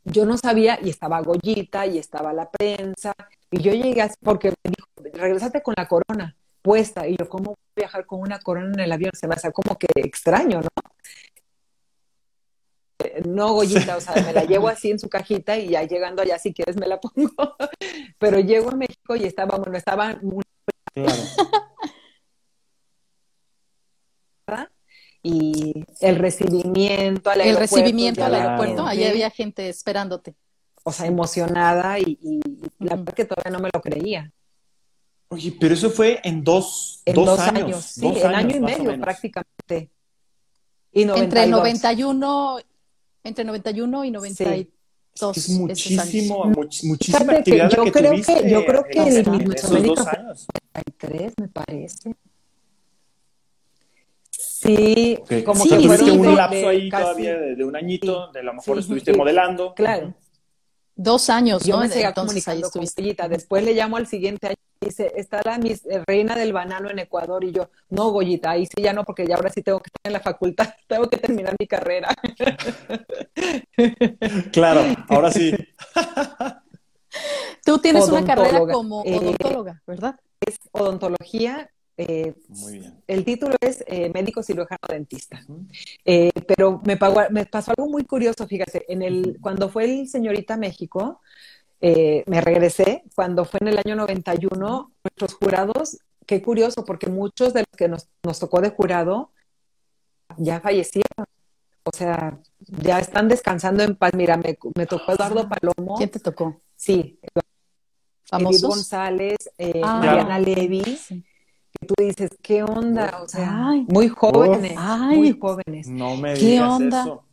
[0.03, 3.13] yo no sabía, y estaba Goyita, y estaba la prensa,
[3.51, 7.55] y yo llegué así, porque me dijo, regresate con la corona puesta, y yo, ¿cómo
[7.75, 9.11] viajar con una corona en el avión?
[9.13, 10.69] Se me hace como que extraño, ¿no?
[13.25, 16.39] No, Goyita, o sea, me la llevo así en su cajita y ya llegando allá,
[16.39, 17.31] si quieres, me la pongo.
[18.17, 20.19] Pero llego a México y estaba, bueno, estaba...
[20.95, 21.23] Claro.
[25.27, 27.75] y el recibimiento al aeropuerto.
[27.75, 30.35] El recibimiento al aeropuerto, ahí había gente esperándote.
[30.83, 32.19] O sea, emocionada y,
[32.77, 34.31] la verdad que todavía no me lo creía.
[35.29, 37.85] Oye, pero eso fue en dos, en dos, años.
[37.85, 39.89] Sí, en año y medio prácticamente.
[40.91, 42.57] Y entre 91,
[43.23, 45.37] entre 91 y 92.
[45.37, 46.51] Es, muchísimo,
[46.83, 50.47] muchísima actividad yo que creo tuviste que, yo creo que dos.
[50.76, 52.15] 93, me parece.
[54.30, 59.13] Sí, como que tuviste un lapso ahí todavía de, un añito, de lo mejor estuviste
[59.13, 59.73] modelando.
[59.73, 60.13] Claro.
[60.97, 61.82] Dos años, Yo ¿no?
[61.82, 63.28] me seguía comunicando con Goyita.
[63.28, 66.99] Después le llamo al siguiente año y dice, está la eh, reina del banano en
[66.99, 67.43] Ecuador.
[67.43, 70.01] Y yo, no, Goyita, ahí sí ya no, porque ya ahora sí tengo que estar
[70.05, 72.15] en la facultad, tengo que terminar mi carrera.
[74.53, 75.53] claro, ahora sí.
[77.65, 80.17] Tú tienes una carrera como eh, odontóloga, ¿verdad?
[80.45, 82.33] Es odontología eh,
[83.07, 85.45] el título es eh, médico cirujano dentista.
[86.03, 86.97] Eh, pero me,
[87.31, 91.21] me, pasó algo muy curioso, fíjate, en el, cuando fue el señorita México,
[91.81, 97.59] me regresé, cuando fue en el año 91, nuestros jurados, qué curioso, porque muchos de
[97.59, 99.31] los que nos, nos tocó de jurado
[100.37, 101.27] ya fallecieron.
[101.83, 104.13] O sea, ya están descansando en paz.
[104.15, 105.95] Mira, me, me tocó Eduardo Palomo.
[105.95, 106.59] ¿Quién te tocó?
[106.75, 107.19] Sí,
[108.32, 109.38] David González,
[109.84, 109.99] ah.
[109.99, 110.99] Mariana Levy
[111.86, 113.19] tú dices, ¿qué onda?
[113.21, 113.51] O sea,
[113.88, 114.78] muy jóvenes,
[115.11, 115.88] muy jóvenes.
[115.88, 117.01] No me ¿Qué digas onda?
[117.01, 117.23] eso.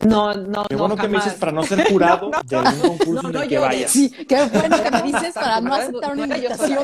[0.00, 3.36] No, no, qué bueno que me dices para no ser jurado de un concurso en
[3.36, 3.90] el que vayas.
[3.90, 6.78] Sí, qué bueno que me dices para no aceptar una invitación.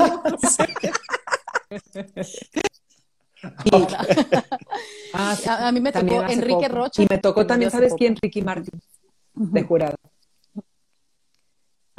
[5.13, 7.03] ah, a, mí me tocó Enrique Rocha.
[7.03, 8.17] Y me tocó también, ¿sabes quién?
[8.21, 8.81] Ricky Martin,
[9.35, 9.97] de jurado.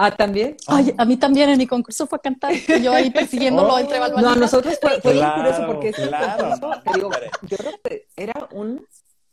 [0.02, 0.56] Ah, ¿también?
[0.66, 2.54] Ay, a mí también en mi concurso fue a cantar.
[2.82, 4.34] Yo ahí persiguiéndolo oh, entre balbanitas.
[4.34, 6.56] No, nosotros fue, fue bien curioso porque claro,
[6.94, 8.88] digo, yo creo que era un,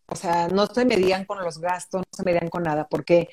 [0.06, 3.28] o sea, no se medían con los gastos, no se medían con nada, porque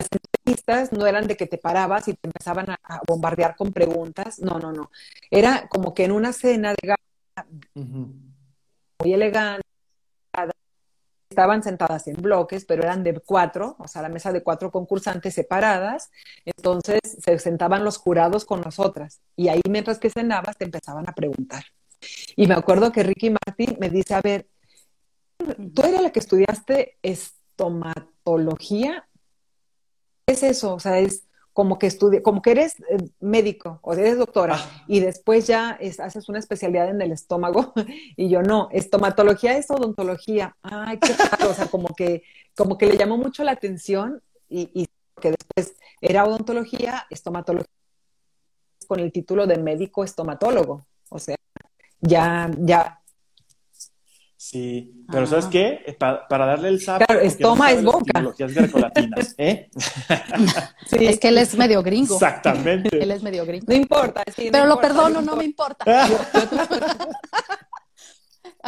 [0.00, 4.40] las entrevistas no eran de que te parabas y te empezaban a, bombardear con preguntas.
[4.40, 4.90] No, no, no.
[5.30, 7.46] Era como que en una cena de gala,
[8.98, 9.62] muy elegante,
[11.34, 15.34] estaban sentadas en bloques, pero eran de cuatro, o sea, la mesa de cuatro concursantes
[15.34, 16.12] separadas,
[16.44, 21.12] entonces se sentaban los jurados con nosotras y ahí mientras que cenabas te empezaban a
[21.12, 21.64] preguntar.
[22.36, 24.46] Y me acuerdo que Ricky Martin me dice, a ver,
[25.74, 29.08] tú eres la que estudiaste estomatología,
[30.24, 30.74] ¿qué es eso?
[30.74, 31.24] O sea, es
[31.54, 34.84] como que estudie, como que eres eh, médico o eres doctora ah.
[34.88, 37.72] y después ya haces una especialidad en el estómago
[38.16, 40.56] y yo no, estomatología es odontología.
[40.62, 42.24] Ay, qué raro, o sea, como que,
[42.56, 44.86] como que le llamó mucho la atención y, y
[45.20, 47.70] que después era odontología, estomatología
[48.86, 50.84] con el título de médico estomatólogo.
[51.08, 51.36] O sea,
[52.00, 53.00] ya, ya,
[54.44, 55.80] Sí, pero ¿sabes qué?
[55.86, 57.06] Eh, para darle el sapo.
[57.06, 58.20] Claro, estoma es boca.
[58.36, 59.70] grecolatinas, ¿eh?
[60.86, 62.12] sí, es que él es medio gringo.
[62.12, 63.02] Exactamente.
[63.02, 63.64] Él es medio gringo.
[63.66, 64.22] No importa.
[64.36, 65.86] Sí, pero lo perdono, no, me importa.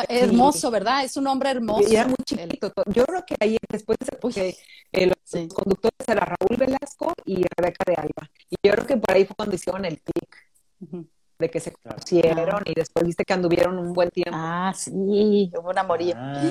[0.09, 1.05] hermoso, ¿verdad?
[1.05, 1.93] Es un hombre hermoso.
[1.93, 2.73] Y era muy chiquito.
[2.87, 4.57] Yo creo que ahí después porque
[4.93, 8.31] eh, los conductores era Raúl Velasco y Rebeca de Alba.
[8.49, 12.63] Y yo creo que por ahí fue cuando hicieron el clic de que se conocieron
[12.65, 14.33] y después viste que anduvieron un buen tiempo.
[14.35, 16.15] Ah, sí, hubo un amorío.
[16.17, 16.43] Ah.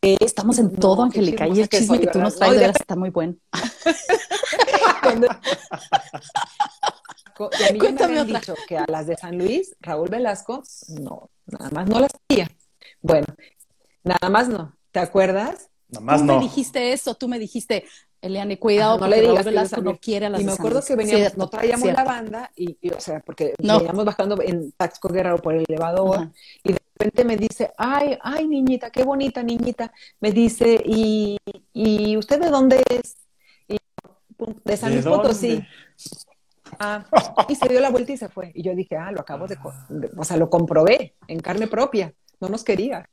[0.00, 3.10] Eh, estamos en todo, Angélica, y el chisme que, tú nos traes de está muy
[3.10, 3.34] bueno.
[7.58, 10.62] y a mí Cuéntame me habían dicho que a las de San Luis, Raúl Velasco,
[10.88, 12.48] no, nada más no las quería.
[13.00, 13.26] Bueno,
[14.04, 14.76] nada más no.
[14.92, 15.68] ¿Te acuerdas?
[15.88, 16.36] Nada más tú no.
[16.36, 17.84] me dijiste eso, tú me dijiste,
[18.20, 21.36] Eliane, cuidado, no le digas Velasco no quiere a las Y me acuerdo que veníamos,
[21.36, 25.64] no traíamos la banda, y, o sea, porque veníamos bajando en Taxco Guerrero por el
[25.68, 26.32] elevador,
[26.64, 31.38] y de repente me dice, ay, ay, niñita, qué bonita niñita, me dice, ¿y,
[31.72, 33.16] y usted de dónde es?
[33.68, 33.78] Y,
[34.64, 35.62] de San Luis Potosí.
[36.78, 37.04] Ah,
[37.48, 38.52] y se dio la vuelta y se fue.
[38.54, 39.56] Y yo dije, ah, lo acabo de,
[40.16, 43.08] o sea, lo comprobé en carne propia, no nos quería.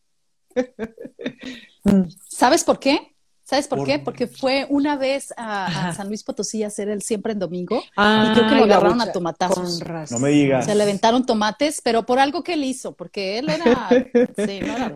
[2.30, 3.15] ¿Sabes por qué?
[3.46, 4.00] ¿Sabes por, qué?
[4.00, 8.34] Porque fue una vez a, San Luis Potosí a hacer el siempre en domingo y
[8.34, 9.82] creo que lo agarraron a tomatazos.
[10.10, 10.66] No me digas.
[10.66, 13.88] Se le aventaron tomates, pero por algo que él hizo, porque él era,
[14.48, 14.94] sí, no era,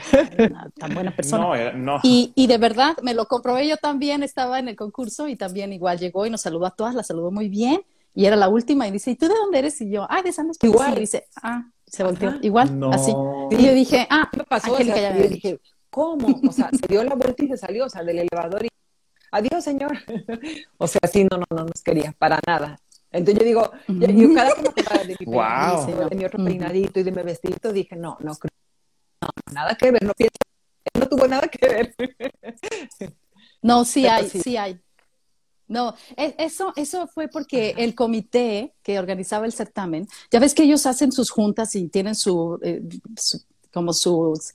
[0.75, 1.43] tan buena persona.
[1.43, 1.99] No, era, no.
[2.01, 5.71] Y, y, de verdad, me lo comprobé yo también, estaba en el concurso y también
[5.71, 7.83] igual llegó y nos saludó a todas, la saludó muy bien
[8.15, 9.79] y era la última y dice, ¿y tú de dónde eres?
[9.81, 10.75] Y yo, ah, de San Luis Potosí.
[10.75, 10.97] Igual.
[10.97, 13.11] Y dice, ah, se volteó, igual, así.
[13.51, 14.73] Y yo dije, ah, me pasó?
[14.73, 15.59] O sea, yo dije,
[15.99, 16.39] ¿cómo?
[16.47, 18.69] O sea, se dio la vuelta y se salió, o sea, del elevador y
[19.31, 19.97] adiós, señor.
[20.77, 22.79] o sea, sí, no, no, no nos quería, para nada.
[23.11, 26.09] Entonces yo digo, yo, cada vez que me de mi wow.
[26.09, 30.03] de mi otro peinadito y de mi vestidito, dije, no, no, no, nada que ver,
[30.03, 30.37] no pienso,
[30.93, 31.95] no tuvo nada que ver.
[33.61, 34.55] no, sí hay, sí.
[34.55, 34.79] hay.
[35.67, 40.63] No, e, eso, eso fue porque el comité que organizaba el certamen, ya ves que
[40.63, 42.81] ellos hacen sus juntas y tienen su, eh,
[43.17, 43.41] su
[43.71, 44.53] como sus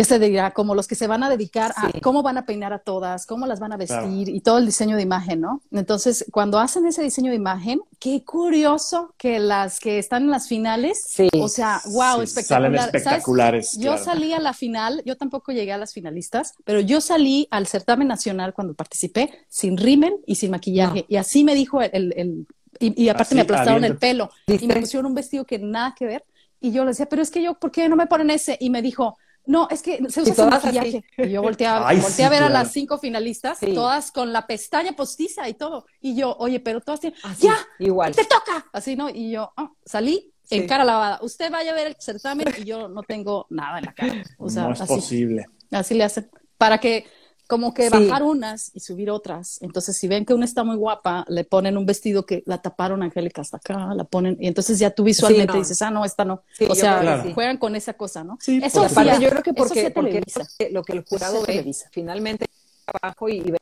[0.00, 2.72] que se dirá, como los que se van a dedicar a cómo van a peinar
[2.72, 5.60] a todas, cómo las van a vestir y todo el diseño de imagen, ¿no?
[5.72, 10.48] Entonces, cuando hacen ese diseño de imagen, qué curioso que las que están en las
[10.48, 11.04] finales,
[11.38, 12.62] o sea, wow, espectacular.
[12.62, 13.76] Salen espectaculares.
[13.76, 17.66] Yo salí a la final, yo tampoco llegué a las finalistas, pero yo salí al
[17.66, 21.04] certamen nacional cuando participé sin rímel y sin maquillaje.
[21.10, 22.46] Y así me dijo el, el,
[22.78, 26.24] y, aparte me aplastaron el pelo y me pusieron un vestido que nada que ver.
[26.58, 28.56] Y yo le decía, pero es que yo, ¿por qué no me ponen ese?
[28.60, 31.04] Y me dijo, no, es que se usa sin maquillaje.
[31.18, 34.92] Y yo volteé a, volteé a ver a las cinco finalistas, todas con la pestaña
[34.92, 35.86] postiza y todo.
[36.00, 38.14] Y yo, oye, pero todas tienen, ya, igual.
[38.14, 38.66] te toca.
[38.72, 39.08] Así, ¿no?
[39.08, 41.18] Y yo oh, salí en cara lavada.
[41.22, 44.22] Usted vaya a ver el certamen y yo no tengo nada en la cara.
[44.38, 45.46] O sea, no es posible.
[45.70, 46.30] Así le hacen.
[46.58, 47.06] Para que
[47.50, 49.60] como que bajar unas y subir otras.
[49.60, 53.02] Entonces, si ven que una está muy guapa, le ponen un vestido que la taparon
[53.02, 56.44] Angélica hasta acá, la ponen, y entonces ya tú visualmente dices, ah, no, esta no.
[56.68, 58.38] o sea, juegan con esa cosa, ¿no?
[58.40, 60.22] eso sí, yo creo que porque, porque
[60.70, 62.46] lo que el jurado ve, finalmente
[62.86, 63.58] abajo y, y ve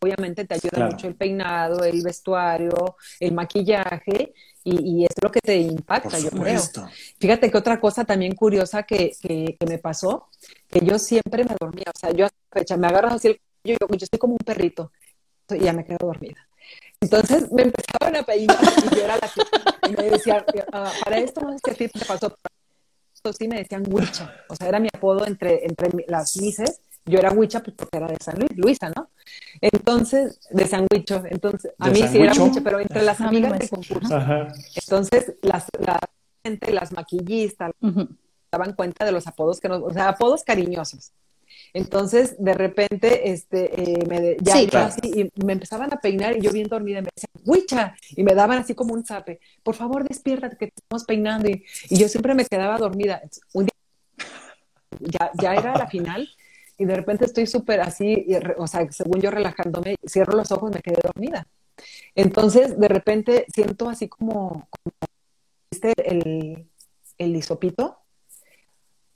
[0.00, 4.32] obviamente te ayuda mucho el peinado, el vestuario, el maquillaje,
[4.64, 6.62] y, es lo que te impacta, yo creo.
[7.18, 10.28] Fíjate que otra cosa también curiosa que, que, me pasó,
[10.68, 13.76] que yo siempre me dormía, o sea, yo hasta fecha me agarro así el yo,
[13.78, 14.92] yo estoy como un perrito,
[15.50, 16.48] y ya me quedo dormida.
[17.00, 21.18] Entonces me empezaban a peinar y yo era la que y me decían, ah, para
[21.18, 22.36] esto no sé si a ti te pasó,
[23.36, 27.32] sí me decían Wicha, o sea, era mi apodo entre, entre las mises yo era
[27.32, 29.10] Huicha pues, porque era de San Luis, Luisa, ¿no?
[29.60, 33.68] Entonces, de San Huicho, entonces, a mí sí era Huicha, pero entre las amigas de
[33.68, 34.18] concurso.
[34.74, 35.98] Entonces, las, la
[36.44, 37.72] gente, las maquillistas,
[38.50, 41.12] daban cuenta de los apodos que nos, o sea, apodos cariñosos.
[41.74, 46.52] Entonces, de repente, este, eh, me, ya así, y me empezaban a peinar y yo
[46.52, 47.96] bien dormida y me decían, ¡Huicha!
[48.10, 51.48] Y me daban así como un zape, por favor, despierta que te estamos peinando.
[51.48, 53.22] Y, y yo siempre me quedaba dormida.
[53.54, 53.72] Un día,
[55.00, 56.28] ya, ya era la final
[56.82, 58.26] y de repente estoy súper así,
[58.56, 61.46] o sea, según yo relajándome, cierro los ojos, me quedé dormida.
[62.16, 64.68] Entonces, de repente siento así como,
[65.70, 66.68] ¿viste el,
[67.18, 67.98] el hisopito?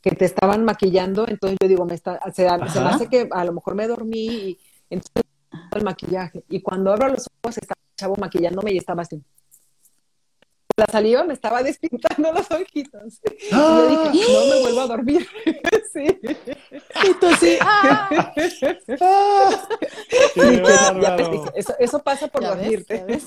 [0.00, 3.44] Que te estaban maquillando, entonces yo digo, me está, se, se me hace que a
[3.44, 5.24] lo mejor me dormí y entonces
[5.72, 6.44] el maquillaje.
[6.48, 9.20] Y cuando abro los ojos, estaba el chavo maquillándome y estaba así
[10.76, 13.20] la saliva me estaba despintando los ojitos.
[13.24, 14.32] Y yo dije, ¡Ah!
[14.32, 15.26] no me vuelvo a dormir.
[15.92, 16.06] sí.
[17.04, 17.56] Y tú sí.
[17.60, 18.32] ¡Ah!
[21.54, 23.06] eso, eso, pasa por dormirte.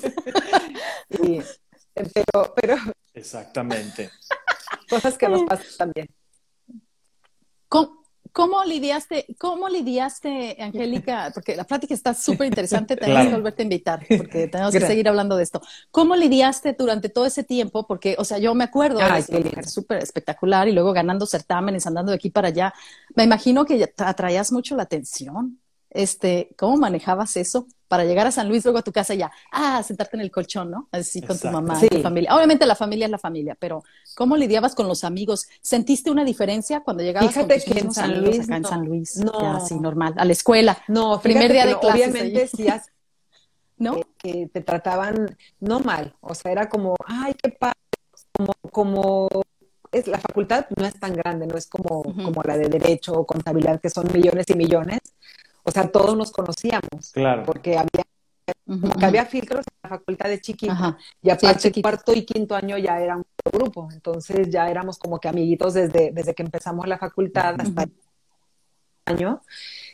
[1.93, 2.75] pero, pero.
[3.13, 4.11] Exactamente.
[4.87, 6.07] Cosas que nos pasan también.
[7.67, 7.98] ¿Cómo,
[8.31, 11.31] ¿Cómo lidiaste, cómo lidiaste, Angélica?
[11.33, 15.07] Porque la plática está súper interesante, tenemos que volverte a invitar, porque tenemos que seguir
[15.07, 15.61] hablando de esto.
[15.91, 17.87] ¿Cómo lidiaste durante todo ese tiempo?
[17.87, 22.15] Porque, o sea, yo me acuerdo, es súper espectacular, y luego ganando certámenes, andando de
[22.15, 22.73] aquí para allá.
[23.15, 25.59] Me imagino que atraías mucho la atención.
[25.89, 27.67] Este, ¿cómo manejabas eso?
[27.89, 30.69] para llegar a San Luis, luego a tu casa ya, ah, sentarte en el colchón,
[30.69, 30.87] ¿no?
[30.91, 32.35] Así con tu mamá, tu familia.
[32.35, 33.83] Obviamente la familia es la familia, pero
[34.15, 35.47] ¿cómo lidiabas con los amigos?
[35.59, 38.85] ¿Sentiste una diferencia cuando llegabas Fíjate con tus que en San Luis, acá en San
[38.85, 39.17] Luis?
[39.17, 39.55] No.
[39.55, 40.77] así normal, a la escuela.
[40.87, 42.09] No, primer día de clases.
[42.09, 42.67] Obviamente sí,
[43.77, 43.99] ¿no?
[44.19, 47.73] Que, te trataban no mal, o sea, era como, ay, qué padre,
[48.37, 49.27] como, como
[49.91, 53.25] es, la facultad no es tan grande, no es como, como la de Derecho o
[53.25, 54.99] Contabilidad, que son millones y millones
[55.69, 57.11] o sea, todos nos conocíamos.
[57.13, 57.43] Claro.
[57.45, 58.03] Porque había,
[59.01, 60.97] había filtros en la facultad de chiquito.
[61.21, 63.87] Y aparte, cuarto y quinto año ya era un grupo.
[63.93, 67.91] Entonces ya éramos como que amiguitos desde, desde que empezamos la facultad hasta el
[69.05, 69.41] año.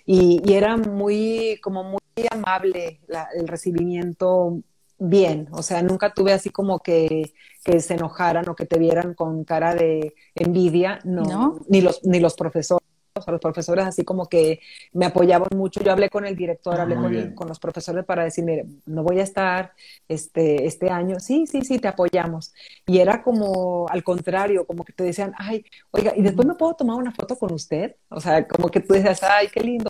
[0.05, 1.99] Y, era muy, como muy
[2.31, 3.01] amable
[3.35, 4.61] el recibimiento
[4.97, 7.33] bien, o sea, nunca tuve así como que,
[7.65, 11.59] que, se enojaran o que te vieran con cara de envidia, no, ¿No?
[11.67, 12.87] ni los ni los profesores
[13.21, 14.59] sea, los profesores así como que
[14.93, 15.81] me apoyaban mucho.
[15.81, 19.19] Yo hablé con el director, hablé con, con, los profesores para decir, mire, no voy
[19.19, 19.73] a estar
[20.07, 21.19] este, este año.
[21.19, 22.53] Sí, sí, sí, te apoyamos.
[22.85, 26.73] Y era como al contrario, como que te decían, ay, oiga, ¿y después me puedo
[26.73, 27.95] tomar una foto con usted?
[28.09, 29.89] O sea, como que tú decías, ay, qué lindo.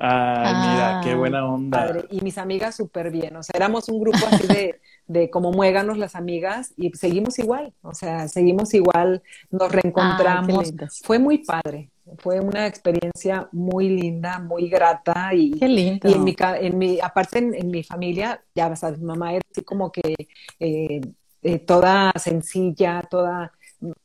[0.00, 2.04] Ay, mira, qué ah, buena onda.
[2.10, 5.98] Y mis amigas súper bien, o sea, éramos un grupo así de, de como muéganos
[5.98, 10.72] las amigas y seguimos igual, o sea, seguimos igual, nos reencontramos.
[11.02, 16.08] Fue muy padre, fue una experiencia muy linda, muy grata y, qué lindo.
[16.08, 19.62] y en mi, en mi aparte en, mi familia, ya sabes, mi mamá era así
[19.62, 20.14] como que
[20.60, 21.00] eh,
[21.42, 23.52] eh, toda sencilla, toda,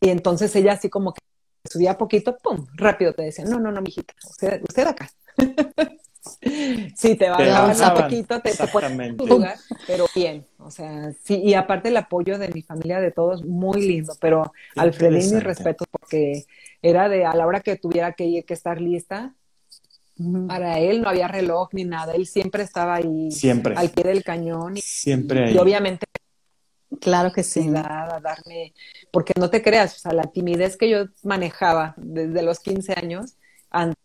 [0.02, 1.22] y entonces ella así como que
[1.70, 5.08] subía poquito, pum, rápido te decía, no, no, no, mijita, usted, usted acá.
[6.96, 9.56] sí, te va a dar un poquito, te, te lugar,
[9.88, 13.82] pero bien, o sea, sí, y aparte el apoyo de mi familia, de todos, muy
[13.82, 16.46] lindo, pero Alfredín, mi respeto, porque
[16.82, 19.34] era de a la hora que tuviera que ir, que estar lista,
[20.48, 23.76] para él no había reloj ni nada, él siempre estaba ahí, siempre.
[23.76, 26.06] al pie del cañón, y, siempre y obviamente
[27.00, 27.68] Claro que sí.
[27.76, 28.74] A darme,
[29.12, 33.36] porque no te creas, o sea, la timidez que yo manejaba desde los 15 años,
[33.70, 33.98] antes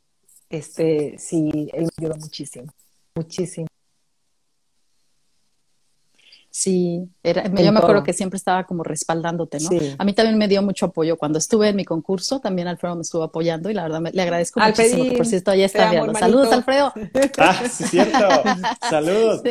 [0.50, 2.72] este, sí, él me ayudó muchísimo,
[3.14, 3.66] muchísimo.
[6.50, 9.70] Sí, era, yo me acuerdo que siempre estaba como respaldándote, ¿no?
[9.98, 11.16] A mí también me dio mucho apoyo.
[11.16, 14.58] Cuando estuve en mi concurso, también Alfredo me estuvo apoyando y la verdad le agradezco
[14.58, 15.16] muchísimo.
[15.16, 16.12] Por cierto, ya está viendo.
[16.14, 16.92] Saludos, Alfredo.
[17.38, 18.28] Ah, sí, cierto.
[18.88, 19.42] Saludos.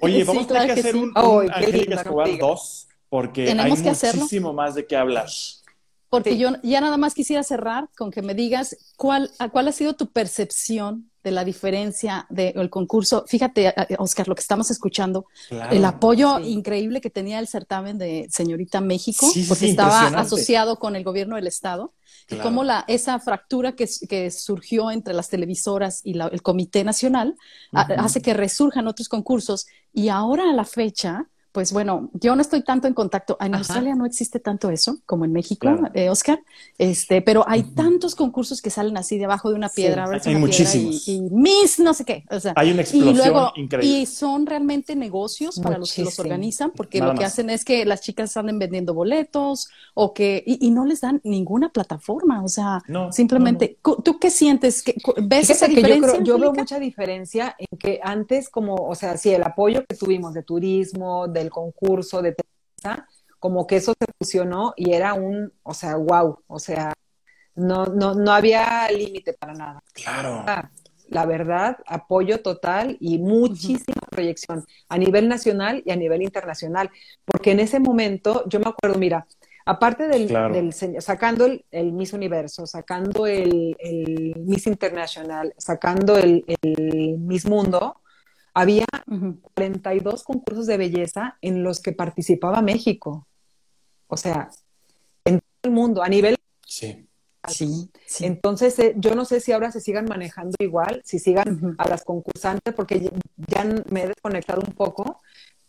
[0.00, 4.74] Oye, vamos a tener que, hacer un, un Angélica Escobar 2 porque hay muchísimo más
[4.74, 5.28] de qué hablar.
[6.14, 9.94] Porque yo ya nada más quisiera cerrar con que me digas cuál, cuál ha sido
[9.94, 13.24] tu percepción de la diferencia del concurso.
[13.26, 15.26] Fíjate, Oscar, lo que estamos escuchando,
[15.70, 21.02] el apoyo increíble que tenía el certamen de Señorita México, porque estaba asociado con el
[21.02, 21.94] gobierno del Estado,
[22.28, 27.36] y cómo la, esa fractura que, que, surgió entre las televisoras y el Comité Nacional
[27.72, 29.66] hace que resurjan otros concursos.
[29.92, 33.36] Y ahora a la fecha, pues bueno, yo no estoy tanto en contacto.
[33.38, 36.40] En Australia no existe tanto eso como en México, eh, Oscar.
[36.78, 40.04] Este, pero hay tantos concursos que salen así debajo de una piedra.
[40.24, 41.06] hay muchísimos.
[41.06, 42.24] Y, Miss, no sé qué.
[42.28, 44.00] O sea, hay una explosión increíble.
[44.00, 47.84] Y son realmente negocios para los que los organizan, porque lo que hacen es que
[47.84, 52.42] las chicas anden vendiendo boletos o que y, no les dan ninguna plataforma.
[52.42, 52.82] O sea,
[53.12, 54.82] simplemente, ¿tú qué sientes?
[55.22, 56.18] ¿Ves esa diferencia?
[56.18, 59.94] yo, yo veo mucha diferencia en que antes, como, o sea, sí, el apoyo que
[59.94, 62.34] tuvimos de turismo, de el concurso de
[63.38, 66.92] como que eso se fusionó y era un, o sea, wow, o sea,
[67.54, 69.82] no, no, no había límite para nada.
[69.92, 70.44] Claro.
[71.08, 76.90] La verdad, apoyo total y muchísima proyección a nivel nacional y a nivel internacional,
[77.24, 79.26] porque en ese momento, yo me acuerdo, mira,
[79.66, 80.72] aparte del,
[81.02, 83.76] sacando el, Miss Universo, sacando el,
[84.38, 88.00] Miss Internacional, sacando el, el Miss Mundo,
[88.54, 88.86] había
[89.54, 93.26] 42 concursos de belleza en los que participaba México.
[94.06, 94.48] O sea,
[95.24, 96.36] en todo el mundo, a nivel...
[96.66, 97.06] Sí.
[97.46, 97.90] Sí,
[98.20, 102.02] Entonces, eh, yo no sé si ahora se sigan manejando igual, si sigan a las
[102.02, 105.20] concursantes, porque ya, me he desconectado un poco,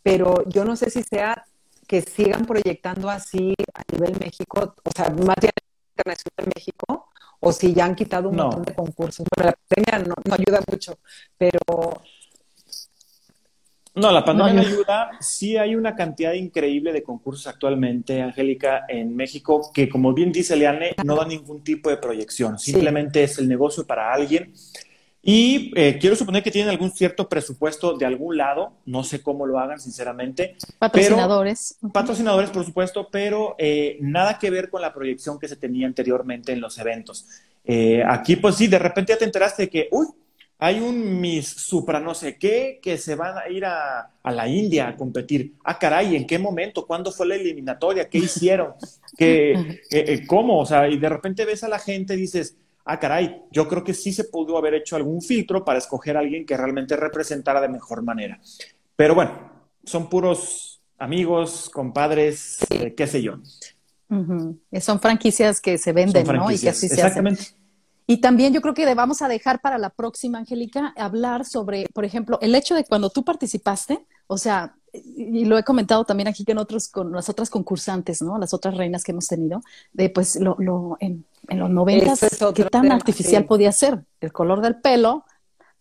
[0.02, 1.46] pero yo no sé si sea
[1.86, 5.52] que sigan proyectando así a nivel México, o sea, más bien
[5.98, 7.10] internacional México,
[7.42, 9.26] o si ya han quitado un montón de concursos.
[9.36, 10.98] Bueno, la pandemia no, no ayuda mucho,
[11.38, 11.60] pero
[13.96, 15.12] no, la pandemia no, ayuda.
[15.20, 20.56] Sí hay una cantidad increíble de concursos actualmente, Angélica, en México, que como bien dice
[20.56, 22.60] Leane, no da ningún tipo de proyección.
[22.60, 24.54] Simplemente es el negocio para alguien.
[25.28, 28.74] Y eh, quiero suponer que tienen algún cierto presupuesto de algún lado.
[28.86, 30.56] No sé cómo lo hagan, sinceramente.
[30.78, 31.80] Patrocinadores.
[31.92, 36.52] patrocinadores, por supuesto, pero eh, nada que ver con la proyección que se tenía anteriormente
[36.52, 37.26] en los eventos.
[37.64, 40.06] Eh, aquí, pues sí, de repente ya te enteraste de que, uy,
[40.58, 44.88] hay un Miss Supra no sé qué que se van a ir a, la India
[44.88, 45.56] a competir.
[45.64, 46.86] Ah, caray, ¿en qué momento?
[46.86, 48.10] ¿Cuándo fue la eliminatoria?
[48.10, 48.74] ¿Qué hicieron?
[49.18, 50.60] ¿Qué, eh, eh, ¿Cómo?
[50.60, 53.84] O sea, y de repente ves a la gente y dices, ah, caray, yo creo
[53.84, 57.60] que sí se pudo haber hecho algún filtro para escoger a alguien que realmente representara
[57.60, 58.40] de mejor manera.
[58.96, 59.52] Pero bueno,
[59.84, 63.40] son puros amigos, compadres, eh, qué sé yo.
[64.80, 66.50] Son franquicias que se venden, ¿no?
[66.50, 67.44] Y que así se Exactamente.
[68.08, 72.06] Y también yo creo que vamos a dejar para la próxima, Angélica, hablar sobre, por
[72.06, 76.46] ejemplo, el hecho de cuando tú participaste, o sea, y lo he comentado también aquí
[76.46, 78.38] con otros, con las otras concursantes, ¿no?
[78.38, 82.20] Las otras reinas que hemos tenido, de pues lo, lo en, en los noventas,
[82.54, 85.26] qué tan artificial podía ser, el color del pelo,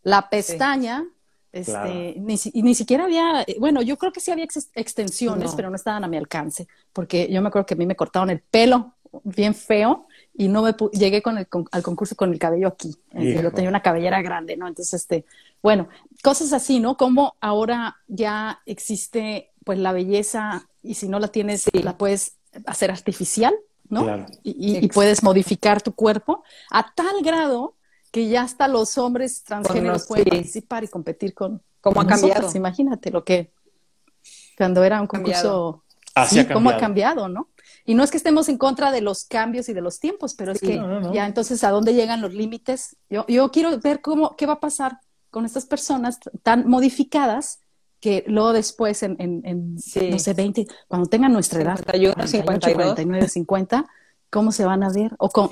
[0.02, 1.04] la pestaña,
[1.52, 4.44] este, ni, ni, siquiera había, bueno, yo creo que sí había
[4.74, 7.94] extensiones, pero no estaban a mi alcance, porque yo me acuerdo que a mí me
[7.94, 10.06] cortaron el pelo bien feo
[10.36, 12.96] y no me llegué con el, al concurso con el cabello aquí.
[13.12, 14.66] Yo tenía una cabellera grande, ¿no?
[14.66, 15.24] Entonces, este,
[15.62, 15.88] bueno,
[16.22, 16.96] cosas así, ¿no?
[16.96, 22.90] Como ahora ya existe pues la belleza y si no la tienes, la puedes hacer
[22.90, 23.54] artificial,
[23.88, 24.02] ¿no?
[24.04, 24.26] Claro.
[24.42, 27.76] Y, puedes modificar tu cuerpo a tal grado
[28.10, 31.62] que ya hasta los hombres transgéneros pueden participar y competir con.
[31.80, 32.50] ¿Cómo ha cambiado?
[32.54, 33.52] Imagínate lo que
[34.56, 35.83] cuando era un concurso.
[36.14, 37.48] Así cómo ha cambiado, ¿no?
[37.84, 40.52] Y no es que estemos en contra de los cambios y de los tiempos, pero
[40.52, 40.80] es que
[41.12, 42.96] ya entonces a dónde llegan los límites.
[43.10, 45.00] Yo, yo quiero ver cómo, qué va a pasar
[45.30, 47.60] con estas personas tan modificadas
[48.00, 52.74] que luego después en, en, no sé, 20, cuando tengan nuestra edad, 51, 52.
[52.74, 53.86] 49, 50,
[54.30, 55.14] ¿cómo se van a ver?
[55.18, 55.48] O con,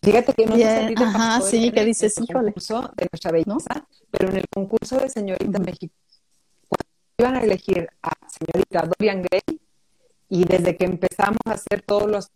[0.00, 4.30] Fíjate que no sé si Ajá, sí, que dices, el concurso de nuestra belleza, pero
[4.30, 5.94] en el concurso de señorita México,
[6.68, 6.86] cuando
[7.18, 9.60] iban a elegir a señorita Dorian Gray,
[10.28, 12.30] y desde que empezamos a hacer todos los,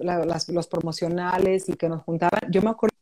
[0.49, 2.97] los promocionales y que nos juntaban, yo me acuerdo,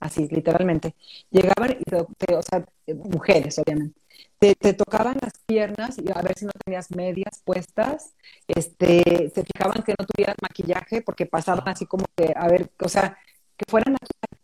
[0.00, 0.94] así, literalmente,
[1.30, 2.64] llegaban, y o sea,
[2.94, 4.00] mujeres, obviamente,
[4.38, 8.14] te, te, tocaban las piernas y a ver si no tenías medias puestas,
[8.48, 12.88] este, se fijaban que no tuvieras maquillaje porque pasaban así como que, a ver, o
[12.88, 13.18] sea,
[13.56, 14.40] que fuera natural.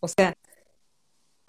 [0.00, 0.34] O sea,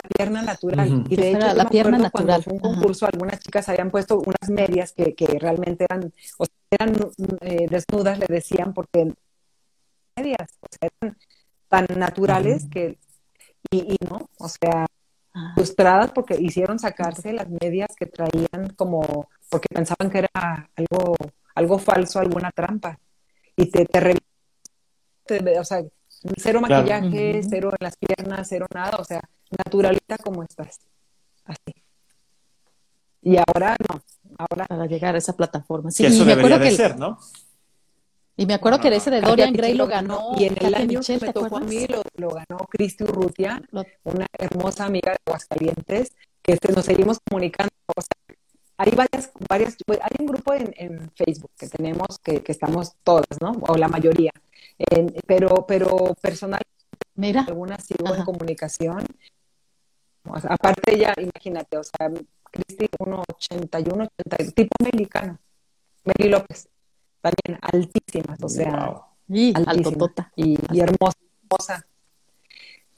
[0.07, 1.03] pierna natural.
[1.09, 2.43] Y de hecho, la pierna natural.
[2.43, 6.55] Fue un concurso, algunas chicas habían puesto unas medias que, que realmente eran, o sea,
[6.71, 6.95] eran
[7.41, 9.13] eh, desnudas, le decían, porque
[10.15, 11.17] medias, o sea, eran
[11.67, 12.97] tan naturales que,
[13.69, 14.85] y, y, no, o sea,
[15.33, 15.51] ah.
[15.55, 21.15] frustradas porque hicieron sacarse las medias que traían como, porque pensaban que era algo,
[21.55, 22.99] algo falso, alguna trampa.
[23.55, 24.17] Y te, te,
[25.25, 25.83] te o sea,
[26.37, 29.21] cero maquillaje, cero en las piernas, cero nada, o sea,
[29.51, 30.79] naturalita como estás.
[31.45, 31.73] Así.
[33.21, 34.01] Y ahora no,
[34.37, 34.65] ahora...
[34.65, 35.91] Para llegar a esa plataforma.
[35.91, 37.17] Sí, eso me acuerdo que ser, ¿no?
[38.39, 40.35] Y me acuerdo que ese de Dorian Gray lo ganó.
[40.37, 43.61] Y en el año que me tocó a mí lo, ganó Cristi Urrutia,
[44.03, 47.71] una hermosa amiga de Aguascalientes, que este, nos seguimos comunicando.
[47.95, 48.37] O sea,
[48.77, 53.41] hay varias, varias, hay un grupo en, en Facebook que tenemos que, que, estamos todas,
[53.41, 53.53] ¿no?
[53.67, 54.31] O la mayoría.
[55.25, 56.69] pero, pero personalmente,
[57.15, 57.41] Mira.
[57.47, 59.03] algunas sigo en comunicación
[60.33, 62.09] aparte ella, imagínate, o sea,
[62.51, 65.39] Cristi 1,81, 80, tipo mexicano.
[66.03, 66.69] Meli López,
[67.21, 69.53] también altísimas, o sea, y,
[70.35, 71.85] y, y hermosa,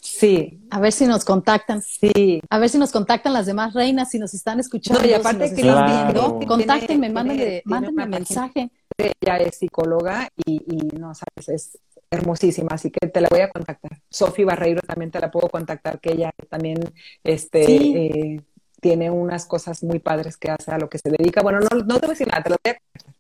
[0.02, 0.62] Sí.
[0.70, 1.82] A ver si nos contactan.
[1.82, 2.42] Sí.
[2.50, 5.06] A ver si nos contactan las demás reinas, si nos están escuchando.
[5.06, 8.72] y aparte que nos viendo, contáctenme, mándenme, mándenme mensaje.
[8.98, 11.80] Ella es psicóloga y, y no sabes, es
[12.12, 14.00] hermosísima, así que te la voy a contactar.
[14.10, 16.80] Sofi Barreiro también te la puedo contactar, que ella también
[17.24, 18.42] este, eh,
[18.82, 21.42] tiene unas cosas muy padres que hace a lo que se dedica.
[21.42, 23.16] Bueno, no, no te voy a decir nada, te lo voy a contactar.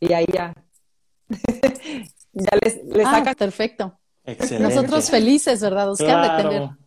[0.00, 0.54] Y ahí ya,
[2.32, 3.98] ya les, les ah, Perfecto.
[4.58, 6.38] Nosotros felices, ¿verdad, Oscar?
[6.38, 6.83] De tener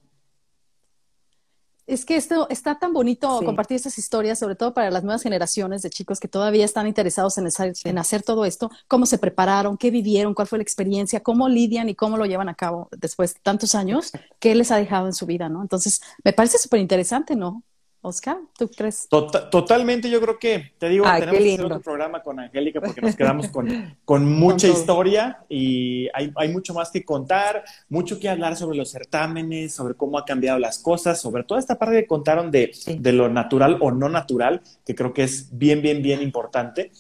[1.88, 5.82] es que esto está tan bonito compartir estas historias, sobre todo para las nuevas generaciones
[5.82, 7.48] de chicos que todavía están interesados en,
[7.86, 11.88] en, hacer todo esto, cómo se prepararon, qué vivieron, cuál fue la experiencia, cómo lidian
[11.88, 15.14] y cómo lo llevan a cabo después de tantos años, qué les ha dejado en
[15.14, 15.62] su vida, ¿no?
[15.62, 17.64] Entonces, me parece súper interesante, ¿no?
[18.08, 19.08] Oscar, ¿tú crees?
[19.10, 23.02] Tota-, totalmente, yo creo que, te digo, tenemos que hacer otro programa con Angélica porque
[23.02, 28.30] nos quedamos con, con mucha historia y hay, hay, mucho más que contar, mucho que
[28.30, 32.08] hablar sobre los certámenes, sobre cómo ha cambiado las cosas, sobre toda esta parte que
[32.08, 36.22] contaron de, de lo natural o no natural, que creo que es bien, bien, bien
[36.22, 36.92] importante.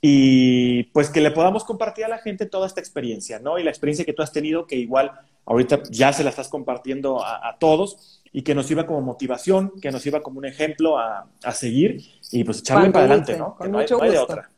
[0.00, 3.58] Y pues que le podamos compartir a la gente toda esta experiencia, ¿no?
[3.58, 5.12] Y la experiencia que tú has tenido, que igual
[5.46, 9.72] ahorita ya se la estás compartiendo a, a todos y que nos sirva como motivación,
[9.80, 13.54] que nos sirva como un ejemplo a, a seguir y pues echarle para adelante, ¿no?
[13.54, 14.12] Con mucho gusto.
[14.12, 14.50] de otra.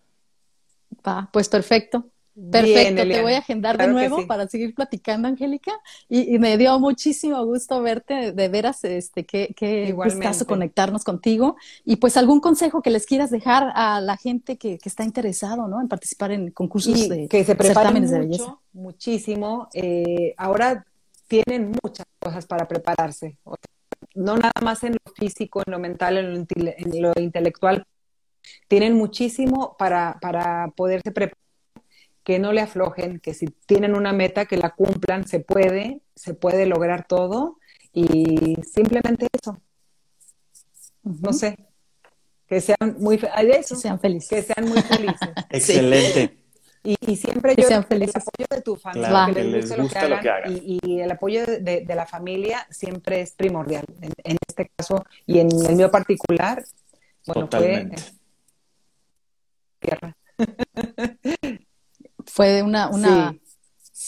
[1.06, 2.06] Va, pues perfecto.
[2.50, 5.70] Perfecto, te voy a agendar de nuevo para seguir platicando, Angélica.
[6.08, 11.56] Y, me dio muchísimo gusto verte, de veras, este, qué, qué gustazo conectarnos contigo.
[11.84, 15.68] Y pues algún consejo que les quieras dejar a la gente que, que está interesado,
[15.68, 15.80] ¿no?
[15.80, 18.58] En participar en concursos de que se certámenes de belleza.
[18.72, 19.68] Muchísimo.
[19.72, 20.84] Eh, ahora
[21.28, 23.38] tienen muchas cosas para prepararse.
[24.14, 27.86] no nada más en lo físico, en lo mental, en lo, intelectual.
[28.68, 31.44] Tienen muchísimo para, para poderse preparar
[32.24, 36.32] que no le aflojen, que si tienen una meta, que la cumplan, se puede, se
[36.32, 37.58] puede lograr todo
[37.92, 39.58] y simplemente eso.
[41.02, 41.58] No sé,
[42.46, 43.68] que sean muy felices.
[43.68, 44.28] Que sean felices.
[44.30, 45.28] Que sean muy felices.
[45.50, 46.43] Excelente.
[46.86, 50.60] Y, siempre yo, el apoyo de tu familia, que, les guste lo que, hagan.
[50.62, 53.86] Y, el apoyo de, la familia siempre es primordial.
[54.02, 56.62] En, este caso, y en el mío particular,
[57.26, 58.02] bueno, Totalmente.
[58.02, 58.12] fue
[59.80, 60.16] tierra.
[62.26, 63.34] fue una, una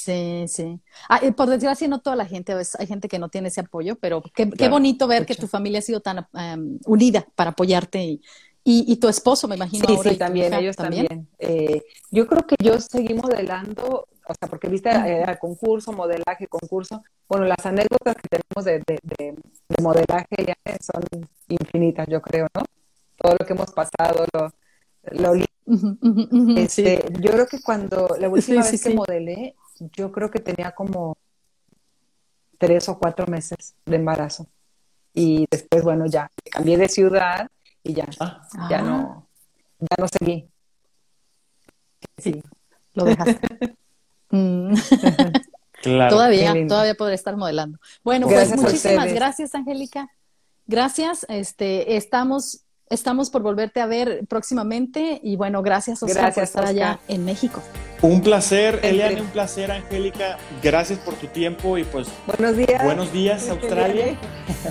[0.07, 0.81] Sí, sí.
[1.09, 3.97] Ah, por decirlo así, no toda la gente, hay gente que no tiene ese apoyo,
[3.97, 8.05] pero qué, qué bonito ver que tu familia ha sido tan em, unida para apoyarte
[8.05, 8.21] y,
[8.69, 9.87] y, tu esposo, me imagino.
[9.87, 11.29] Sí, sí, también, ellos también.
[11.39, 17.01] Eh, yo creo que yo seguí modelando, o sea, porque viste, era concurso, modelaje, concurso.
[17.29, 19.37] Bueno, las anécdotas que tenemos de, de,
[19.81, 21.05] modelaje ya son
[21.47, 22.65] infinitas, yo creo, ¿no?
[23.17, 24.53] Todo lo que hemos pasado, lo,
[25.13, 25.35] lo
[26.57, 29.55] este, Yo creo que cuando la última vez que modelé,
[29.93, 31.17] yo creo que tenía como
[32.59, 34.49] tres o cuatro meses de embarazo.
[35.15, 37.49] Y después, bueno, ya cambié de ciudad
[37.87, 38.49] y ya, ah.
[38.69, 39.29] ya no,
[39.79, 40.49] ya no seguí.
[42.19, 42.43] Sí,
[42.95, 43.77] lo dejaste.
[44.29, 44.75] Mm.
[45.83, 47.79] todavía, todavía podré estar modelando.
[48.03, 50.11] Bueno, pues muchísimas gracias, Angélica.
[50.67, 51.25] Gracias.
[51.29, 56.67] Este, estamos, estamos por volverte a ver próximamente y bueno, gracias, Oscar, gracias, por estar
[56.67, 57.63] allá en México.
[58.03, 60.37] Un placer, Eliane, un placer, Angélica.
[60.63, 62.09] Gracias por tu tiempo y pues.
[62.27, 62.85] Buenos días.
[62.85, 64.17] Buenos días, Australia.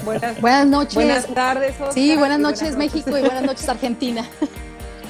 [0.04, 0.96] Buenas, buenas noches.
[0.96, 1.94] Buenas tardes, Oscar.
[1.94, 4.24] Sí, buenas noches, México, y buenas noches, Argentina.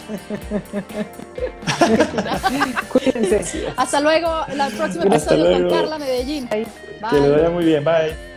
[2.89, 3.67] Cuídense.
[3.75, 4.29] Hasta luego.
[4.55, 6.47] La próxima episodio con Carla Medellín.
[6.47, 6.65] Que
[7.11, 7.83] le vaya muy bien.
[7.83, 8.34] Bye.